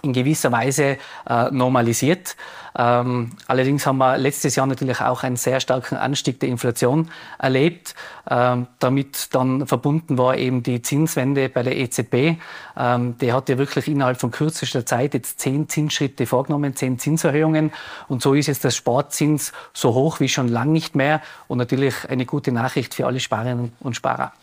in 0.01 0.13
gewisser 0.13 0.51
Weise 0.51 0.97
äh, 1.29 1.51
normalisiert. 1.51 2.35
Ähm, 2.77 3.31
allerdings 3.47 3.87
haben 3.87 3.97
wir 3.97 4.17
letztes 4.17 4.55
Jahr 4.55 4.67
natürlich 4.67 5.01
auch 5.01 5.23
einen 5.23 5.35
sehr 5.35 5.59
starken 5.59 5.95
Anstieg 5.97 6.39
der 6.39 6.49
Inflation 6.49 7.09
erlebt. 7.39 7.95
Ähm, 8.29 8.67
damit 8.79 9.33
dann 9.33 9.65
verbunden 9.65 10.17
war 10.17 10.37
eben 10.37 10.61
die 10.61 10.81
Zinswende 10.83 11.49
bei 11.49 11.63
der 11.63 11.75
EZB. 11.75 12.39
Ähm, 12.77 13.17
die 13.17 13.33
hat 13.33 13.49
ja 13.49 13.57
wirklich 13.57 13.87
innerhalb 13.87 14.19
von 14.19 14.29
kürzester 14.29 14.85
Zeit 14.85 15.15
jetzt 15.15 15.39
zehn 15.39 15.67
Zinsschritte 15.67 16.27
vorgenommen, 16.27 16.75
zehn 16.75 16.99
Zinserhöhungen. 16.99 17.71
Und 18.07 18.21
so 18.21 18.35
ist 18.35 18.47
jetzt 18.47 18.63
der 18.63 18.71
Sparzins 18.71 19.53
so 19.73 19.95
hoch 19.95 20.19
wie 20.19 20.29
schon 20.29 20.47
lang 20.47 20.71
nicht 20.71 20.95
mehr. 20.95 21.21
Und 21.47 21.57
natürlich 21.57 22.07
eine 22.09 22.25
gute 22.25 22.51
Nachricht 22.51 22.93
für 22.93 23.07
alle 23.07 23.19
Sparerinnen 23.19 23.73
und 23.79 23.95
Sparer. 23.95 24.33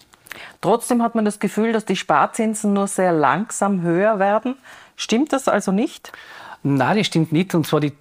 Trotzdem 0.60 1.02
hat 1.02 1.14
man 1.14 1.24
das 1.24 1.38
Gefühl, 1.38 1.72
dass 1.72 1.84
die 1.84 1.94
Sparzinsen 1.94 2.72
nur 2.72 2.88
sehr 2.88 3.12
langsam 3.12 3.82
höher 3.82 4.18
werden. 4.18 4.56
Stimmt 4.96 5.32
das 5.32 5.48
also 5.48 5.72
nicht? 5.72 6.12
Nein, 6.66 6.96
das 6.96 7.06
stimmt 7.06 7.30
nicht. 7.30 7.54
Und 7.54 7.66
zwar 7.66 7.80
die, 7.80 7.92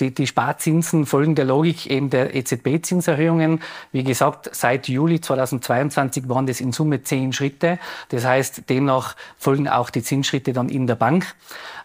die, 0.00 0.14
die 0.14 0.26
Sparzinsen 0.26 1.04
folgen 1.04 1.34
der 1.34 1.44
Logik 1.44 1.90
eben 1.90 2.08
der 2.08 2.34
EZB-Zinserhöhungen. 2.34 3.60
Wie 3.92 4.02
gesagt, 4.02 4.48
seit 4.50 4.88
Juli 4.88 5.20
2022 5.20 6.26
waren 6.26 6.46
das 6.46 6.62
in 6.62 6.72
Summe 6.72 7.02
zehn 7.02 7.34
Schritte. 7.34 7.78
Das 8.08 8.24
heißt, 8.24 8.70
demnach 8.70 9.14
folgen 9.36 9.68
auch 9.68 9.90
die 9.90 10.02
Zinsschritte 10.02 10.54
dann 10.54 10.70
in 10.70 10.86
der 10.86 10.94
Bank. 10.94 11.34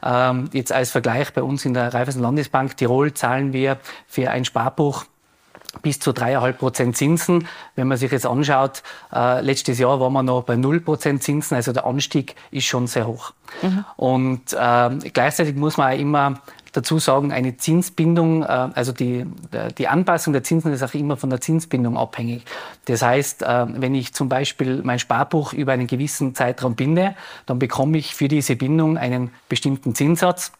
Ähm, 0.02 0.50
jetzt 0.54 0.72
als 0.72 0.92
Vergleich 0.92 1.34
bei 1.34 1.44
uns 1.44 1.66
in 1.66 1.74
der 1.74 1.94
Raiffeisen 1.94 2.22
Landesbank 2.22 2.78
Tirol 2.78 3.14
zahlen 3.14 3.52
wir 3.52 3.78
für 4.08 4.32
ein 4.32 4.46
Sparbuch 4.46 5.04
bis 5.82 6.00
zu 6.00 6.14
dreieinhalb 6.14 6.60
Prozent 6.60 6.96
Zinsen. 6.96 7.48
Wenn 7.76 7.88
man 7.88 7.98
sich 7.98 8.12
jetzt 8.12 8.26
anschaut, 8.26 8.84
äh, 9.14 9.42
letztes 9.42 9.80
Jahr 9.80 10.00
waren 10.00 10.14
wir 10.14 10.24
noch 10.24 10.44
bei 10.44 10.56
null 10.56 10.80
Prozent 10.80 11.24
Zinsen, 11.24 11.56
also 11.56 11.74
der 11.74 11.86
Anstieg 11.86 12.36
ist 12.52 12.66
schon 12.66 12.88
sehr 12.88 13.08
hoch. 13.08 13.34
Mhm. 13.62 13.86
Und 13.96 14.54
äh, 14.54 15.10
gleichzeitig 15.12 15.56
muss 15.56 15.78
man 15.78 15.94
auch 15.94 16.00
immer 16.00 16.42
dazu 16.74 17.00
sagen, 17.00 17.32
eine 17.32 17.56
Zinsbindung, 17.58 18.44
äh, 18.44 18.46
also 18.46 18.92
die, 18.92 19.26
die 19.78 19.88
Anpassung 19.88 20.34
der 20.34 20.44
Zinsen 20.44 20.74
ist 20.74 20.84
auch 20.84 20.94
immer 20.94 21.18
von 21.18 21.30
der 21.30 21.40
Zinsbindung 21.40 21.98
abhängig. 21.98 22.44
Das 22.86 23.02
heißt, 23.02 23.44
äh, 23.44 23.66
wenn 23.70 23.96
ich 23.96 24.14
zum 24.14 24.30
Beispiel 24.30 24.82
mein 24.84 25.00
Sparbuch 25.00 25.54
über 25.54 25.72
einen 25.72 25.88
gewissen 25.88 26.36
Zeitraum 26.36 26.76
binde, 26.76 27.16
dann 27.46 27.60
bekomme 27.60 27.98
ich 27.98 28.16
für 28.16 28.28
diese 28.28 28.56
Bindung 28.56 28.98
einen 28.98 29.32
bestimmten 29.50 29.96
Zinssatz, 29.96 30.52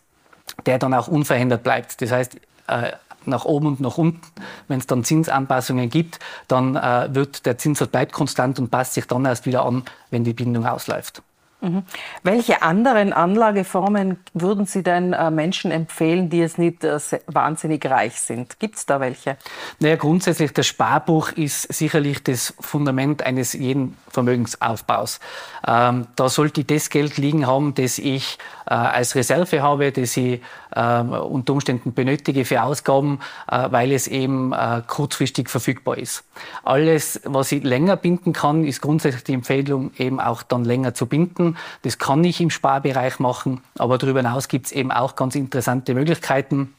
der 0.66 0.80
dann 0.80 0.94
auch 0.94 1.08
unverändert 1.08 1.64
bleibt. 1.64 2.02
Das 2.02 2.12
heißt, 2.12 2.36
äh, 2.68 2.92
nach 3.28 3.46
oben 3.46 3.68
und 3.68 3.80
nach 3.80 3.98
unten. 3.98 4.22
Wenn 4.68 4.80
es 4.80 4.88
dann 4.88 5.04
Zinsanpassungen 5.04 5.90
gibt, 5.90 6.20
dann 6.48 6.76
äh, 6.76 7.10
wird 7.14 7.46
der 7.46 7.58
Zinssatz 7.58 7.90
bleibt 7.90 8.14
konstant 8.14 8.60
und 8.60 8.70
passt 8.70 8.94
sich 8.94 9.08
dann 9.08 9.26
erst 9.26 9.46
wieder 9.46 9.66
an, 9.66 9.84
wenn 10.12 10.24
die 10.24 10.34
Bindung 10.34 10.66
ausläuft. 10.66 11.22
Mhm. 11.64 11.84
Welche 12.24 12.62
anderen 12.62 13.14
Anlageformen 13.14 14.18
würden 14.34 14.66
Sie 14.66 14.84
denn 14.84 15.14
äh, 15.14 15.32
Menschen 15.32 15.72
empfehlen, 15.72 16.30
die 16.30 16.40
jetzt 16.40 16.58
nicht 16.58 16.84
äh, 16.84 17.00
wahnsinnig 17.28 17.86
reich 17.86 18.20
sind? 18.20 18.60
Gibt 18.60 18.76
es 18.76 18.86
da 18.86 19.00
welche? 19.00 19.38
Naja, 19.80 19.96
grundsätzlich 19.96 20.52
das 20.52 20.68
Sparbuch 20.68 21.32
ist 21.32 21.72
sicherlich 21.74 22.22
das 22.22 22.54
Fundament 22.60 23.24
eines 23.24 23.54
jeden 23.54 23.96
Vermögensaufbaus. 24.10 25.22
Ähm, 25.66 26.08
da 26.18 26.28
sollte 26.28 26.62
ich 26.62 26.68
das 26.68 26.90
Geld 26.90 27.16
liegen 27.16 27.48
haben, 27.48 27.74
das 27.76 27.98
ich 27.98 28.40
äh, 28.66 28.74
als 28.74 29.16
Reserve 29.16 29.62
habe, 29.62 29.94
das 29.94 30.18
ich 30.18 30.42
unter 30.80 31.54
Umständen 31.54 31.94
benötige 31.94 32.46
für 32.46 32.64
Ausgaben, 32.64 33.20
äh, 33.50 33.72
weil 33.72 33.92
es 33.92 34.08
eben 34.08 34.54
äh, 34.54 34.82
kurzfristig 34.88 35.50
verfügbar 35.50 35.98
ist. 35.98 36.24
Alles, 36.64 37.22
was 37.26 37.52
ich 37.52 37.64
länger 37.64 37.96
binden 37.96 38.34
kann, 38.34 38.64
ist 38.64 38.82
grundsätzlich 38.82 39.24
die 39.24 39.34
Empfehlung, 39.34 39.92
eben 39.98 40.20
auch 40.20 40.44
dann 40.44 40.66
länger 40.66 40.94
zu 40.94 41.06
binden. 41.06 41.58
Das 41.84 41.98
kann 41.98 42.24
ich 42.24 42.42
im 42.42 42.50
Sparbereich 42.50 43.20
machen, 43.20 43.62
aber 43.78 43.98
darüber 43.98 44.20
hinaus 44.20 44.48
gibt 44.48 44.68
es 44.68 44.72
eben 44.72 44.92
auch 44.92 45.16
ganz 45.16 45.36
interessante 45.36 45.94
Möglichkeiten. 45.94 46.74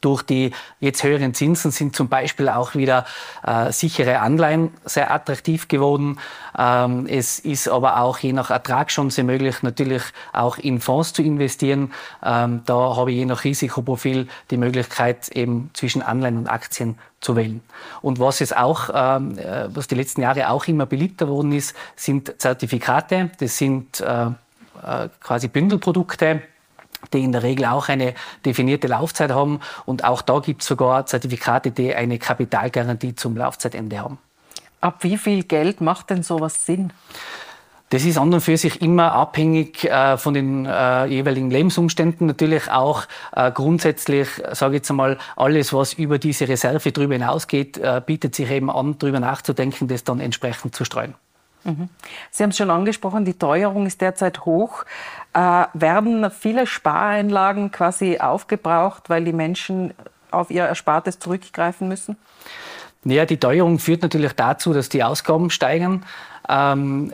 Durch 0.00 0.22
die 0.22 0.52
jetzt 0.80 1.02
höheren 1.02 1.34
Zinsen 1.34 1.70
sind 1.70 1.96
zum 1.96 2.08
Beispiel 2.08 2.48
auch 2.48 2.74
wieder 2.74 3.04
äh, 3.44 3.72
sichere 3.72 4.20
Anleihen 4.20 4.70
sehr 4.84 5.12
attraktiv 5.12 5.68
geworden. 5.68 6.18
Ähm, 6.56 7.06
es 7.06 7.38
ist 7.38 7.68
aber 7.68 8.00
auch 8.00 8.18
je 8.18 8.32
nach 8.32 8.50
Ertragschance 8.50 9.22
möglich, 9.22 9.62
natürlich 9.62 10.02
auch 10.32 10.58
in 10.58 10.80
Fonds 10.80 11.12
zu 11.12 11.22
investieren. 11.22 11.92
Ähm, 12.22 12.62
da 12.66 12.96
habe 12.96 13.10
ich 13.10 13.18
je 13.18 13.24
nach 13.24 13.44
Risikoprofil 13.44 14.28
die 14.50 14.56
Möglichkeit, 14.56 15.28
eben 15.28 15.70
zwischen 15.74 16.02
Anleihen 16.02 16.38
und 16.38 16.48
Aktien 16.48 16.98
zu 17.20 17.36
wählen. 17.36 17.60
Und 18.00 18.20
was 18.20 18.40
es 18.40 18.52
auch, 18.52 18.90
ähm, 18.94 19.38
äh, 19.38 19.74
was 19.74 19.88
die 19.88 19.94
letzten 19.94 20.22
Jahre 20.22 20.50
auch 20.50 20.66
immer 20.66 20.86
beliebter 20.86 21.28
worden 21.28 21.52
ist, 21.52 21.74
sind 21.96 22.40
Zertifikate. 22.40 23.30
Das 23.40 23.58
sind 23.58 24.00
äh, 24.00 24.26
äh 24.26 25.08
quasi 25.20 25.48
Bündelprodukte 25.48 26.42
die 27.12 27.22
in 27.22 27.32
der 27.32 27.42
Regel 27.42 27.66
auch 27.66 27.88
eine 27.88 28.14
definierte 28.44 28.88
Laufzeit 28.88 29.30
haben. 29.30 29.60
Und 29.86 30.04
auch 30.04 30.22
da 30.22 30.40
gibt 30.40 30.62
es 30.62 30.68
sogar 30.68 31.06
Zertifikate, 31.06 31.70
die 31.70 31.94
eine 31.94 32.18
Kapitalgarantie 32.18 33.14
zum 33.14 33.36
Laufzeitende 33.36 33.98
haben. 33.98 34.18
Ab 34.80 35.02
wie 35.02 35.18
viel 35.18 35.42
Geld 35.44 35.80
macht 35.80 36.10
denn 36.10 36.22
sowas 36.22 36.64
Sinn? 36.66 36.92
Das 37.90 38.04
ist 38.04 38.18
an 38.18 38.34
und 38.34 38.42
für 38.42 38.56
sich 38.58 38.82
immer 38.82 39.12
abhängig 39.12 39.84
äh, 39.84 40.18
von 40.18 40.34
den 40.34 40.66
äh, 40.66 41.06
jeweiligen 41.06 41.50
Lebensumständen. 41.50 42.26
Natürlich 42.26 42.70
auch 42.70 43.04
äh, 43.34 43.50
grundsätzlich, 43.50 44.28
sage 44.52 44.74
ich 44.74 44.80
jetzt 44.80 44.90
einmal, 44.90 45.16
alles, 45.36 45.72
was 45.72 45.94
über 45.94 46.18
diese 46.18 46.46
Reserve 46.48 46.92
darüber 46.92 47.14
hinausgeht, 47.14 47.78
äh, 47.78 48.02
bietet 48.04 48.34
sich 48.34 48.50
eben 48.50 48.70
an, 48.70 48.96
darüber 48.98 49.20
nachzudenken, 49.20 49.88
das 49.88 50.04
dann 50.04 50.20
entsprechend 50.20 50.74
zu 50.74 50.84
streuen. 50.84 51.14
Mhm. 51.64 51.88
Sie 52.30 52.42
haben 52.42 52.50
es 52.50 52.58
schon 52.58 52.70
angesprochen, 52.70 53.24
die 53.24 53.34
Teuerung 53.34 53.86
ist 53.86 54.00
derzeit 54.00 54.44
hoch. 54.44 54.84
Äh, 55.34 55.64
werden 55.74 56.30
viele 56.30 56.66
Spareinlagen 56.66 57.70
quasi 57.70 58.18
aufgebraucht, 58.18 59.08
weil 59.08 59.24
die 59.24 59.32
Menschen 59.32 59.94
auf 60.30 60.50
ihr 60.50 60.64
Erspartes 60.64 61.18
zurückgreifen 61.18 61.88
müssen? 61.88 62.16
Ja, 63.04 63.24
die 63.24 63.38
Teuerung 63.38 63.78
führt 63.78 64.02
natürlich 64.02 64.32
dazu, 64.32 64.72
dass 64.72 64.88
die 64.88 65.02
Ausgaben 65.02 65.50
steigen. 65.50 66.04
Ähm, 66.48 67.12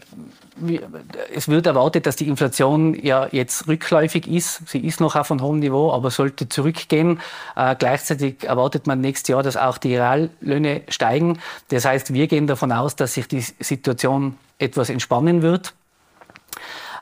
es 1.34 1.48
wird 1.48 1.66
erwartet, 1.66 2.06
dass 2.06 2.14
die 2.14 2.28
Inflation 2.28 2.94
ja 2.94 3.26
jetzt 3.32 3.66
rückläufig 3.66 4.28
ist. 4.28 4.68
Sie 4.68 4.78
ist 4.78 5.00
noch 5.00 5.16
auf 5.16 5.30
einem 5.30 5.42
hohen 5.42 5.58
Niveau, 5.58 5.92
aber 5.92 6.10
sollte 6.10 6.48
zurückgehen. 6.48 7.20
Äh, 7.56 7.74
gleichzeitig 7.76 8.44
erwartet 8.44 8.86
man 8.86 9.00
nächstes 9.00 9.28
Jahr, 9.28 9.42
dass 9.42 9.56
auch 9.56 9.78
die 9.78 9.96
Reallöhne 9.96 10.82
steigen. 10.88 11.40
Das 11.68 11.84
heißt, 11.84 12.14
wir 12.14 12.28
gehen 12.28 12.46
davon 12.46 12.70
aus, 12.70 12.94
dass 12.94 13.14
sich 13.14 13.26
die 13.26 13.40
Situation 13.40 14.38
etwas 14.58 14.90
entspannen 14.90 15.42
wird. 15.42 15.74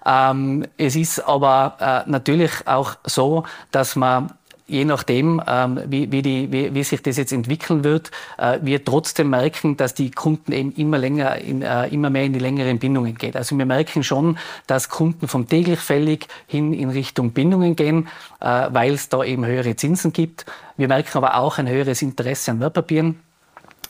Ähm, 0.04 0.66
es 0.78 0.96
ist 0.96 1.20
aber 1.20 2.04
äh, 2.06 2.10
natürlich 2.10 2.66
auch 2.66 2.96
so, 3.04 3.44
dass 3.70 3.96
man 3.96 4.30
je 4.72 4.84
nachdem, 4.84 5.40
ähm, 5.46 5.80
wie, 5.86 6.10
wie, 6.10 6.22
die, 6.22 6.50
wie, 6.50 6.74
wie, 6.74 6.82
sich 6.82 7.02
das 7.02 7.18
jetzt 7.18 7.32
entwickeln 7.32 7.84
wird, 7.84 8.10
äh, 8.38 8.58
wir 8.62 8.84
trotzdem 8.84 9.30
merken, 9.30 9.76
dass 9.76 9.94
die 9.94 10.10
Kunden 10.10 10.52
eben 10.52 10.72
immer 10.72 10.98
länger, 10.98 11.36
in, 11.36 11.62
äh, 11.62 11.88
immer 11.88 12.10
mehr 12.10 12.24
in 12.24 12.32
die 12.32 12.38
längeren 12.38 12.78
Bindungen 12.78 13.16
gehen. 13.16 13.34
Also 13.36 13.56
wir 13.58 13.66
merken 13.66 14.02
schon, 14.02 14.38
dass 14.66 14.88
Kunden 14.88 15.28
vom 15.28 15.48
täglich 15.48 15.80
fällig 15.80 16.26
hin 16.46 16.72
in 16.72 16.90
Richtung 16.90 17.32
Bindungen 17.32 17.76
gehen, 17.76 18.08
äh, 18.40 18.68
weil 18.70 18.94
es 18.94 19.08
da 19.08 19.22
eben 19.22 19.44
höhere 19.44 19.76
Zinsen 19.76 20.12
gibt. 20.12 20.46
Wir 20.76 20.88
merken 20.88 21.18
aber 21.18 21.36
auch 21.36 21.58
ein 21.58 21.68
höheres 21.68 22.00
Interesse 22.00 22.50
an 22.50 22.60
Wertpapieren. 22.60 23.20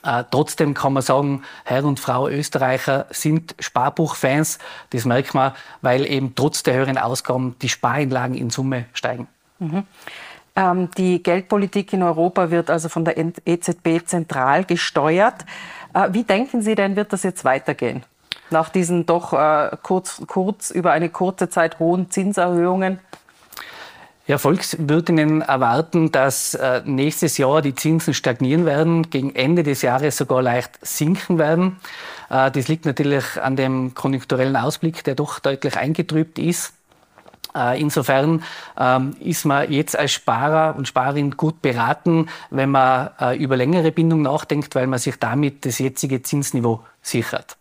Äh, 0.04 0.24
trotzdem 0.30 0.74
kann 0.74 0.92
man 0.92 1.02
sagen, 1.02 1.42
Herr 1.64 1.84
und 1.84 2.00
Frau 2.00 2.28
Österreicher 2.28 3.06
sind 3.10 3.54
Sparbuchfans. 3.58 4.58
Das 4.90 5.04
merkt 5.04 5.34
man, 5.34 5.52
weil 5.80 6.06
eben 6.06 6.34
trotz 6.34 6.62
der 6.62 6.74
höheren 6.74 6.98
Ausgaben 6.98 7.56
die 7.62 7.68
Spareinlagen 7.68 8.34
in 8.36 8.50
Summe 8.50 8.86
steigen. 8.94 9.28
Mhm. 9.58 9.84
Ähm, 10.54 10.90
die 10.98 11.22
Geldpolitik 11.22 11.92
in 11.92 12.02
Europa 12.02 12.50
wird 12.50 12.68
also 12.68 12.88
von 12.88 13.04
der 13.04 13.16
EZB 13.16 14.04
zentral 14.04 14.64
gesteuert. 14.64 15.46
Äh, 15.94 16.08
wie 16.12 16.24
denken 16.24 16.62
Sie 16.62 16.74
denn, 16.74 16.96
wird 16.96 17.12
das 17.12 17.22
jetzt 17.22 17.44
weitergehen? 17.44 18.02
Nach 18.50 18.68
diesen 18.68 19.06
doch 19.06 19.32
äh, 19.32 19.76
kurz, 19.82 20.20
kurz 20.26 20.70
über 20.70 20.92
eine 20.92 21.08
kurze 21.08 21.48
Zeit 21.48 21.78
hohen 21.78 22.10
Zinserhöhungen? 22.10 22.98
Ja, 24.28 24.38
Volkswirtinnen 24.38 25.42
erwarten, 25.42 26.12
dass 26.12 26.54
äh, 26.54 26.82
nächstes 26.84 27.38
Jahr 27.38 27.60
die 27.60 27.74
Zinsen 27.74 28.14
stagnieren 28.14 28.64
werden, 28.64 29.10
gegen 29.10 29.34
Ende 29.34 29.64
des 29.64 29.82
Jahres 29.82 30.16
sogar 30.16 30.42
leicht 30.42 30.78
sinken 30.80 31.38
werden. 31.38 31.80
Äh, 32.30 32.52
das 32.52 32.68
liegt 32.68 32.84
natürlich 32.84 33.42
an 33.42 33.56
dem 33.56 33.94
konjunkturellen 33.94 34.54
Ausblick, 34.54 35.02
der 35.02 35.16
doch 35.16 35.40
deutlich 35.40 35.76
eingetrübt 35.76 36.38
ist. 36.38 36.72
Äh, 37.52 37.80
insofern 37.80 38.44
ähm, 38.78 39.16
ist 39.18 39.44
man 39.44 39.70
jetzt 39.72 39.98
als 39.98 40.12
Sparer 40.12 40.76
und 40.76 40.86
Sparerin 40.86 41.32
gut 41.32 41.60
beraten, 41.60 42.28
wenn 42.50 42.70
man 42.70 43.10
über 43.38 43.56
längere 43.56 43.90
Bindung 43.90 44.22
nachdenkt, 44.22 44.76
weil 44.76 44.86
man 44.86 45.00
sich 45.00 45.18
damit 45.18 45.66
das 45.66 45.80
jetzige 45.80 46.22
Zinsniveau 46.22 46.84
sichert. 47.02 47.56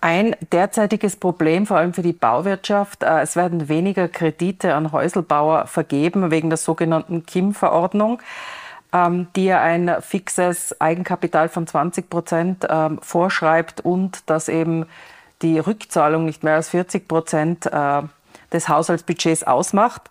Ein 0.00 0.36
derzeitiges 0.52 1.16
Problem, 1.16 1.66
vor 1.66 1.78
allem 1.78 1.94
für 1.94 2.02
die 2.02 2.12
Bauwirtschaft, 2.12 3.02
äh, 3.02 3.20
es 3.22 3.34
werden 3.34 3.68
weniger 3.68 4.08
Kredite 4.08 4.74
an 4.74 4.92
Häuselbauer 4.92 5.66
vergeben 5.66 6.30
wegen 6.30 6.50
der 6.50 6.58
sogenannten 6.58 7.24
KIM-Verordnung, 7.24 8.20
ähm, 8.92 9.28
die 9.34 9.46
ja 9.46 9.60
ein 9.62 9.96
fixes 10.02 10.80
Eigenkapital 10.80 11.48
von 11.48 11.66
20 11.66 12.10
Prozent 12.10 12.66
ähm, 12.68 12.98
vorschreibt 13.02 13.80
und 13.80 14.28
dass 14.28 14.48
eben 14.48 14.86
die 15.42 15.58
Rückzahlung 15.58 16.24
nicht 16.24 16.44
mehr 16.44 16.54
als 16.54 16.68
40 16.68 17.08
Prozent 17.08 17.66
äh, 17.66 18.02
des 18.52 18.68
Haushaltsbudgets 18.68 19.44
ausmacht. 19.44 20.10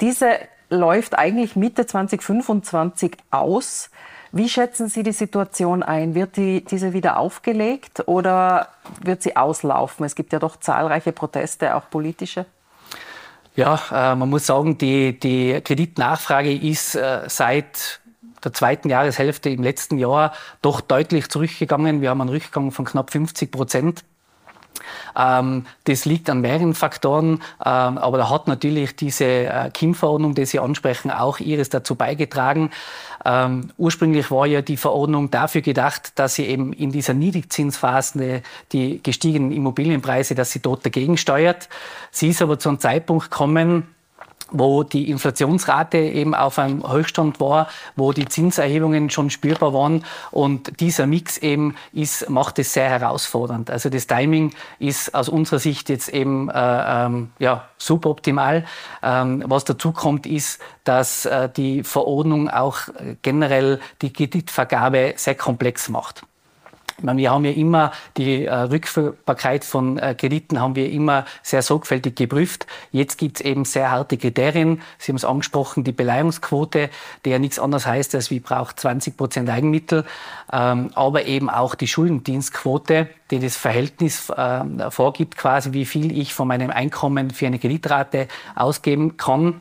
Diese 0.00 0.38
läuft 0.70 1.18
eigentlich 1.18 1.56
Mitte 1.56 1.86
2025 1.86 3.16
aus. 3.30 3.90
Wie 4.32 4.48
schätzen 4.48 4.88
Sie 4.88 5.02
die 5.02 5.12
Situation 5.12 5.82
ein? 5.82 6.14
Wird 6.14 6.36
die, 6.36 6.64
diese 6.64 6.92
wieder 6.92 7.18
aufgelegt 7.18 8.04
oder 8.06 8.68
wird 9.02 9.22
sie 9.22 9.36
auslaufen? 9.36 10.06
Es 10.06 10.14
gibt 10.14 10.32
ja 10.32 10.38
doch 10.38 10.56
zahlreiche 10.56 11.12
Proteste, 11.12 11.74
auch 11.74 11.90
politische. 11.90 12.46
Ja, 13.56 13.80
äh, 13.90 14.14
man 14.14 14.30
muss 14.30 14.46
sagen, 14.46 14.78
die, 14.78 15.18
die 15.18 15.60
Kreditnachfrage 15.60 16.54
ist 16.54 16.94
äh, 16.94 17.22
seit 17.26 18.00
der 18.44 18.52
zweiten 18.52 18.88
Jahreshälfte 18.88 19.50
im 19.50 19.62
letzten 19.62 19.98
Jahr 19.98 20.32
doch 20.62 20.80
deutlich 20.80 21.28
zurückgegangen. 21.28 22.00
Wir 22.00 22.10
haben 22.10 22.20
einen 22.20 22.30
Rückgang 22.30 22.70
von 22.70 22.84
knapp 22.84 23.10
50 23.10 23.50
Prozent. 23.50 24.04
Ähm, 25.16 25.66
das 25.84 26.04
liegt 26.04 26.30
an 26.30 26.40
mehreren 26.40 26.74
Faktoren, 26.74 27.42
ähm, 27.64 27.98
aber 27.98 28.18
da 28.18 28.30
hat 28.30 28.48
natürlich 28.48 28.96
diese 28.96 29.24
äh, 29.24 29.70
KIM-Verordnung, 29.72 30.34
die 30.34 30.46
Sie 30.46 30.58
ansprechen, 30.58 31.10
auch 31.10 31.40
ihres 31.40 31.68
dazu 31.68 31.94
beigetragen. 31.94 32.70
Ähm, 33.24 33.70
ursprünglich 33.76 34.30
war 34.30 34.46
ja 34.46 34.62
die 34.62 34.76
Verordnung 34.76 35.30
dafür 35.30 35.60
gedacht, 35.60 36.18
dass 36.18 36.36
sie 36.36 36.46
eben 36.46 36.72
in 36.72 36.90
dieser 36.90 37.12
Niedrigzinsphase 37.12 38.42
die 38.72 39.02
gestiegenen 39.02 39.52
Immobilienpreise, 39.52 40.34
dass 40.34 40.52
sie 40.52 40.60
dort 40.60 40.84
dagegen 40.86 41.16
steuert. 41.16 41.68
Sie 42.10 42.28
ist 42.28 42.40
aber 42.40 42.58
zu 42.58 42.70
einem 42.70 42.80
Zeitpunkt 42.80 43.30
gekommen, 43.30 43.94
wo 44.50 44.82
die 44.82 45.10
Inflationsrate 45.10 45.98
eben 45.98 46.34
auf 46.34 46.58
einem 46.58 46.90
Höchststand 46.90 47.40
war, 47.40 47.68
wo 47.96 48.12
die 48.12 48.26
Zinserhebungen 48.26 49.10
schon 49.10 49.30
spürbar 49.30 49.72
waren. 49.72 50.04
Und 50.30 50.80
dieser 50.80 51.06
Mix 51.06 51.38
eben 51.38 51.74
ist, 51.92 52.28
macht 52.28 52.58
es 52.58 52.72
sehr 52.72 52.88
herausfordernd. 52.88 53.70
Also 53.70 53.88
das 53.88 54.06
Timing 54.06 54.52
ist 54.78 55.14
aus 55.14 55.28
unserer 55.28 55.58
Sicht 55.58 55.88
jetzt 55.88 56.08
eben 56.08 56.48
äh, 56.50 56.54
ähm, 56.54 57.30
ja, 57.38 57.68
suboptimal. 57.78 58.64
Ähm, 59.02 59.44
was 59.46 59.64
dazu 59.64 59.92
kommt, 59.92 60.26
ist, 60.26 60.60
dass 60.84 61.26
äh, 61.26 61.48
die 61.48 61.82
Verordnung 61.82 62.48
auch 62.48 62.80
generell 63.22 63.80
die 64.02 64.12
Kreditvergabe 64.12 65.14
sehr 65.16 65.34
komplex 65.34 65.88
macht. 65.88 66.22
Wir 67.02 67.30
haben 67.30 67.44
ja 67.44 67.52
immer 67.52 67.92
die 68.16 68.44
äh, 68.44 68.54
Rückführbarkeit 68.54 69.64
von 69.64 69.98
äh, 69.98 70.14
Krediten 70.14 70.60
haben 70.60 70.76
wir 70.76 70.90
immer 70.90 71.24
sehr 71.42 71.62
sorgfältig 71.62 72.16
geprüft. 72.16 72.66
Jetzt 72.92 73.18
gibt 73.18 73.40
es 73.40 73.46
eben 73.46 73.64
sehr 73.64 73.90
harte 73.90 74.18
Kriterien. 74.18 74.82
Sie 74.98 75.12
haben 75.12 75.16
es 75.16 75.24
angesprochen, 75.24 75.84
die 75.84 75.92
Beleihungsquote, 75.92 76.90
die 77.24 77.30
ja 77.30 77.38
nichts 77.38 77.58
anderes 77.58 77.86
heißt, 77.86 78.14
als 78.14 78.30
wie 78.30 78.40
braucht 78.40 78.80
20 78.80 79.16
Prozent 79.16 79.50
Eigenmittel, 79.50 80.04
ähm, 80.52 80.90
aber 80.94 81.26
eben 81.26 81.50
auch 81.50 81.74
die 81.74 81.86
Schuldendienstquote, 81.86 83.08
die 83.30 83.38
das 83.38 83.56
Verhältnis 83.56 84.30
äh, 84.30 84.90
vorgibt, 84.90 85.36
quasi 85.36 85.72
wie 85.72 85.84
viel 85.84 86.16
ich 86.18 86.34
von 86.34 86.48
meinem 86.48 86.70
Einkommen 86.70 87.30
für 87.30 87.46
eine 87.46 87.58
Kreditrate 87.58 88.28
ausgeben 88.54 89.16
kann. 89.16 89.60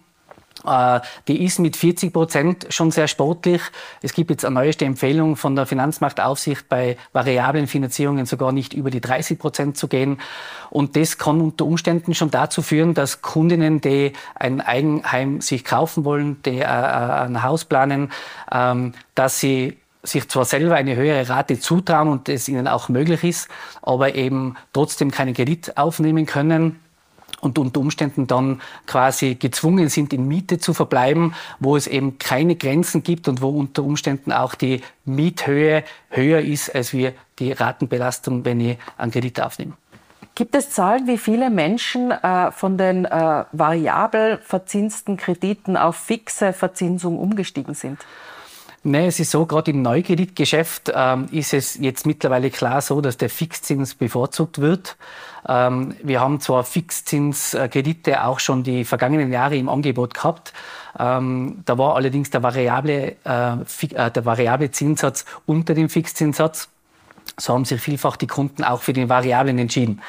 Äh, 0.65 0.99
die 1.27 1.43
ist 1.43 1.59
mit 1.59 1.75
40 1.75 2.13
Prozent 2.13 2.67
schon 2.69 2.91
sehr 2.91 3.07
sportlich. 3.07 3.61
Es 4.01 4.13
gibt 4.13 4.29
jetzt 4.29 4.45
eine 4.45 4.55
neueste 4.55 4.85
Empfehlung 4.85 5.35
von 5.35 5.55
der 5.55 5.65
Finanzmarktaufsicht 5.65 6.67
bei 6.69 6.97
variablen 7.13 7.67
Finanzierungen 7.67 8.25
sogar 8.25 8.51
nicht 8.51 8.73
über 8.73 8.89
die 8.89 9.01
30 9.01 9.39
Prozent 9.39 9.77
zu 9.77 9.87
gehen. 9.87 10.19
Und 10.69 10.95
das 10.95 11.17
kann 11.17 11.41
unter 11.41 11.65
Umständen 11.65 12.13
schon 12.13 12.31
dazu 12.31 12.61
führen, 12.61 12.93
dass 12.93 13.21
Kundinnen, 13.21 13.81
die 13.81 14.13
ein 14.35 14.61
Eigenheim 14.61 15.41
sich 15.41 15.63
kaufen 15.63 16.05
wollen, 16.05 16.41
die 16.43 16.59
äh, 16.59 16.63
äh, 16.63 16.65
ein 16.65 17.43
Haus 17.43 17.65
planen, 17.65 18.11
ähm, 18.51 18.93
dass 19.15 19.39
sie 19.39 19.77
sich 20.01 20.29
zwar 20.29 20.45
selber 20.45 20.75
eine 20.75 20.95
höhere 20.95 21.27
Rate 21.27 21.59
zutrauen 21.59 22.07
und 22.07 22.29
es 22.29 22.47
ihnen 22.47 22.67
auch 22.67 22.87
möglich 22.87 23.23
ist, 23.23 23.49
aber 23.81 24.15
eben 24.15 24.55
trotzdem 24.71 25.11
keinen 25.11 25.33
Kredit 25.33 25.77
aufnehmen 25.77 26.25
können 26.25 26.79
und 27.41 27.57
unter 27.57 27.79
Umständen 27.79 28.27
dann 28.27 28.61
quasi 28.85 29.35
gezwungen 29.35 29.89
sind, 29.89 30.13
in 30.13 30.27
Miete 30.27 30.59
zu 30.59 30.73
verbleiben, 30.73 31.33
wo 31.59 31.75
es 31.75 31.87
eben 31.87 32.17
keine 32.17 32.55
Grenzen 32.55 33.03
gibt 33.03 33.27
und 33.27 33.41
wo 33.41 33.49
unter 33.49 33.83
Umständen 33.83 34.31
auch 34.31 34.55
die 34.55 34.81
Miethöhe 35.05 35.83
höher 36.09 36.41
ist 36.41 36.73
als 36.75 36.93
wir 36.93 37.13
die 37.39 37.51
Ratenbelastung, 37.51 38.45
wenn 38.45 38.59
ich 38.59 38.77
einen 38.97 39.11
Kredit 39.11 39.41
aufnehme. 39.41 39.73
Gibt 40.35 40.55
es 40.55 40.69
Zahlen, 40.69 41.05
wie 41.07 41.17
viele 41.17 41.49
Menschen 41.49 42.11
äh, 42.11 42.51
von 42.51 42.77
den 42.77 43.03
äh, 43.03 43.43
variabel 43.51 44.37
verzinsten 44.37 45.17
Krediten 45.17 45.75
auf 45.75 45.97
fixe 45.97 46.53
Verzinsung 46.53 47.19
umgestiegen 47.19 47.73
sind? 47.73 47.99
Nein, 48.83 49.05
es 49.05 49.19
ist 49.19 49.31
so, 49.31 49.45
gerade 49.45 49.71
im 49.71 49.81
Neukreditgeschäft 49.81 50.91
ähm, 50.95 51.27
ist 51.31 51.53
es 51.53 51.75
jetzt 51.75 52.05
mittlerweile 52.05 52.49
klar 52.49 52.81
so, 52.81 53.01
dass 53.01 53.17
der 53.17 53.29
Fixzins 53.29 53.93
bevorzugt 53.93 54.59
wird. 54.61 54.95
Ähm, 55.47 55.95
wir 56.01 56.21
haben 56.21 56.39
zwar 56.39 56.63
Fixzinskredite 56.63 58.23
auch 58.23 58.39
schon 58.39 58.63
die 58.63 58.85
vergangenen 58.85 59.33
Jahre 59.33 59.57
im 59.57 59.67
Angebot 59.67 60.13
gehabt. 60.13 60.53
Ähm, 60.97 61.61
da 61.65 61.77
war 61.77 61.95
allerdings 61.95 62.29
der 62.29 62.41
variable, 62.41 63.17
äh, 63.25 63.53
äh, 63.53 64.11
der 64.11 64.25
variable 64.25 64.71
Zinssatz 64.71 65.25
unter 65.45 65.73
dem 65.73 65.89
Fixzinssatz. 65.89 66.69
So 67.37 67.53
haben 67.53 67.65
sich 67.65 67.81
vielfach 67.81 68.15
die 68.15 68.27
Kunden 68.27 68.63
auch 68.63 68.81
für 68.81 68.93
den 68.93 69.09
Variablen 69.09 69.59
entschieden. 69.59 70.01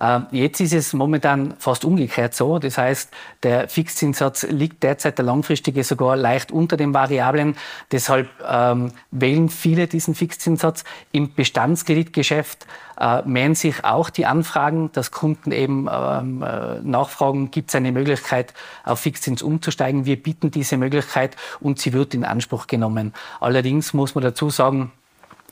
Ähm, 0.00 0.26
jetzt 0.30 0.60
ist 0.60 0.72
es 0.72 0.92
momentan 0.92 1.54
fast 1.58 1.84
umgekehrt 1.84 2.34
so. 2.34 2.58
Das 2.58 2.78
heißt, 2.78 3.10
der 3.42 3.68
Fixzinssatz 3.68 4.44
liegt 4.44 4.82
derzeit 4.82 5.18
der 5.18 5.24
langfristige 5.24 5.84
sogar 5.84 6.16
leicht 6.16 6.52
unter 6.52 6.76
dem 6.76 6.94
Variablen. 6.94 7.56
Deshalb 7.92 8.28
ähm, 8.48 8.92
wählen 9.10 9.48
viele 9.48 9.86
diesen 9.86 10.14
Fixzinssatz. 10.14 10.84
Im 11.12 11.34
Bestandskreditgeschäft 11.34 12.66
äh, 12.98 13.22
mehren 13.22 13.54
sich 13.54 13.84
auch 13.84 14.10
die 14.10 14.26
Anfragen, 14.26 14.90
dass 14.92 15.10
Kunden 15.10 15.52
eben 15.52 15.88
ähm, 15.90 16.42
äh, 16.42 16.80
nachfragen, 16.80 17.50
gibt 17.50 17.70
es 17.70 17.74
eine 17.74 17.92
Möglichkeit, 17.92 18.54
auf 18.84 19.00
Fixzins 19.00 19.42
umzusteigen. 19.42 20.06
Wir 20.06 20.22
bieten 20.22 20.50
diese 20.50 20.76
Möglichkeit 20.76 21.36
und 21.60 21.78
sie 21.78 21.92
wird 21.92 22.14
in 22.14 22.24
Anspruch 22.24 22.66
genommen. 22.66 23.12
Allerdings 23.40 23.94
muss 23.94 24.14
man 24.14 24.22
dazu 24.22 24.50
sagen, 24.50 24.92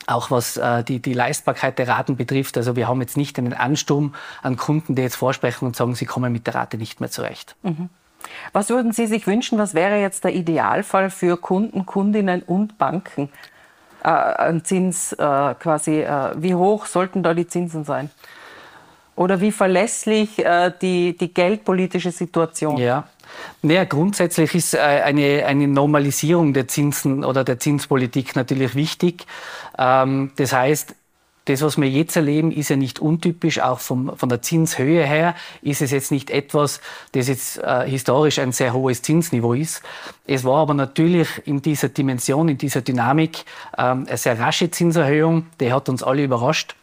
auch 0.07 0.31
was 0.31 0.57
äh, 0.57 0.83
die, 0.83 0.99
die 0.99 1.13
Leistbarkeit 1.13 1.79
der 1.79 1.87
Raten 1.87 2.15
betrifft. 2.15 2.57
Also 2.57 2.75
wir 2.75 2.87
haben 2.87 3.01
jetzt 3.01 3.17
nicht 3.17 3.37
einen 3.37 3.53
Ansturm 3.53 4.13
an 4.41 4.57
Kunden, 4.57 4.95
die 4.95 5.01
jetzt 5.01 5.15
vorsprechen 5.15 5.65
und 5.65 5.75
sagen, 5.75 5.95
sie 5.95 6.05
kommen 6.05 6.31
mit 6.31 6.47
der 6.47 6.55
Rate 6.55 6.77
nicht 6.77 6.99
mehr 6.99 7.09
zurecht. 7.09 7.55
Mhm. 7.63 7.89
Was 8.53 8.69
würden 8.69 8.93
Sie 8.93 9.07
sich 9.07 9.27
wünschen? 9.27 9.57
Was 9.57 9.73
wäre 9.73 9.99
jetzt 9.99 10.23
der 10.23 10.33
Idealfall 10.33 11.09
für 11.09 11.37
Kunden, 11.37 11.85
Kundinnen 11.85 12.41
und 12.41 12.77
Banken? 12.77 13.29
Äh, 14.03 14.09
ein 14.09 14.63
Zins 14.63 15.13
äh, 15.13 15.17
quasi, 15.17 16.01
äh, 16.01 16.31
wie 16.35 16.55
hoch 16.55 16.85
sollten 16.85 17.23
da 17.23 17.33
die 17.33 17.47
Zinsen 17.47 17.83
sein? 17.83 18.09
Oder 19.15 19.41
wie 19.41 19.51
verlässlich 19.51 20.43
äh, 20.43 20.71
die, 20.81 21.15
die 21.17 21.33
geldpolitische 21.33 22.11
Situation? 22.11 22.77
Ja, 22.77 23.03
Naja, 23.61 23.85
grundsätzlich 23.85 24.55
ist 24.55 24.73
äh, 24.73 24.79
eine, 24.79 25.45
eine 25.45 25.67
Normalisierung 25.67 26.53
der 26.53 26.67
Zinsen 26.67 27.23
oder 27.23 27.43
der 27.43 27.59
Zinspolitik 27.59 28.35
natürlich 28.35 28.75
wichtig. 28.75 29.25
Ähm, 29.77 30.31
das 30.35 30.53
heißt, 30.53 30.95
das, 31.45 31.61
was 31.61 31.77
wir 31.77 31.89
jetzt 31.89 32.15
erleben, 32.15 32.51
ist 32.51 32.69
ja 32.69 32.77
nicht 32.77 32.99
untypisch, 32.99 33.59
auch 33.59 33.79
vom, 33.79 34.15
von 34.15 34.29
der 34.29 34.41
Zinshöhe 34.41 35.03
her 35.03 35.35
ist 35.61 35.81
es 35.81 35.91
jetzt 35.91 36.09
nicht 36.11 36.29
etwas, 36.29 36.79
das 37.11 37.27
jetzt 37.27 37.57
äh, 37.57 37.85
historisch 37.87 38.39
ein 38.39 38.53
sehr 38.53 38.73
hohes 38.73 39.01
Zinsniveau 39.01 39.53
ist. 39.53 39.81
Es 40.25 40.45
war 40.45 40.61
aber 40.61 40.73
natürlich 40.73 41.45
in 41.45 41.61
dieser 41.61 41.89
Dimension, 41.89 42.47
in 42.47 42.57
dieser 42.57 42.81
Dynamik 42.81 43.43
ähm, 43.77 44.05
eine 44.07 44.17
sehr 44.17 44.39
rasche 44.39 44.71
Zinserhöhung, 44.71 45.47
die 45.59 45.73
hat 45.73 45.89
uns 45.89 46.01
alle 46.01 46.23
überrascht. 46.23 46.75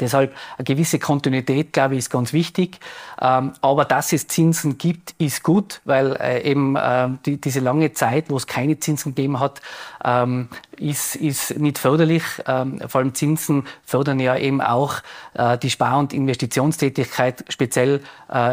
Deshalb 0.00 0.34
eine 0.56 0.64
gewisse 0.64 0.98
Kontinuität, 0.98 1.72
glaube 1.72 1.94
ich, 1.94 1.98
ist 1.98 2.10
ganz 2.10 2.32
wichtig. 2.32 2.78
Ähm, 3.20 3.52
aber 3.60 3.84
dass 3.84 4.12
es 4.12 4.28
Zinsen 4.28 4.78
gibt, 4.78 5.14
ist 5.18 5.42
gut, 5.42 5.80
weil 5.84 6.16
äh, 6.16 6.42
eben 6.48 6.76
äh, 6.76 7.08
die, 7.26 7.40
diese 7.40 7.60
lange 7.60 7.92
Zeit, 7.92 8.30
wo 8.30 8.36
es 8.36 8.46
keine 8.46 8.78
Zinsen 8.78 9.14
gegeben 9.14 9.40
hat, 9.40 9.60
ähm, 10.04 10.48
ist, 10.76 11.16
ist 11.16 11.58
nicht 11.58 11.78
förderlich. 11.78 12.22
Ähm, 12.46 12.80
vor 12.86 13.00
allem 13.00 13.14
Zinsen 13.14 13.66
fördern 13.84 14.20
ja 14.20 14.36
eben 14.36 14.60
auch 14.60 14.96
äh, 15.34 15.58
die 15.58 15.70
Spar- 15.70 15.98
und 15.98 16.12
Investitionstätigkeit, 16.12 17.44
speziell 17.48 18.00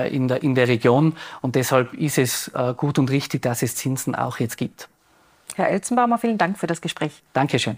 in, 0.09 0.27
der, 0.27 0.41
in 0.41 0.55
der 0.55 0.67
Region. 0.67 1.15
Und 1.41 1.55
deshalb 1.55 1.93
ist 1.93 2.17
es 2.17 2.51
gut 2.77 2.97
und 2.97 3.11
richtig, 3.11 3.41
dass 3.41 3.61
es 3.61 3.75
Zinsen 3.75 4.15
auch 4.15 4.39
jetzt 4.39 4.57
gibt. 4.57 4.87
Herr 5.55 5.69
Elzenbaumer, 5.69 6.17
vielen 6.17 6.37
Dank 6.37 6.57
für 6.57 6.67
das 6.67 6.81
Gespräch. 6.81 7.21
Dankeschön. 7.33 7.77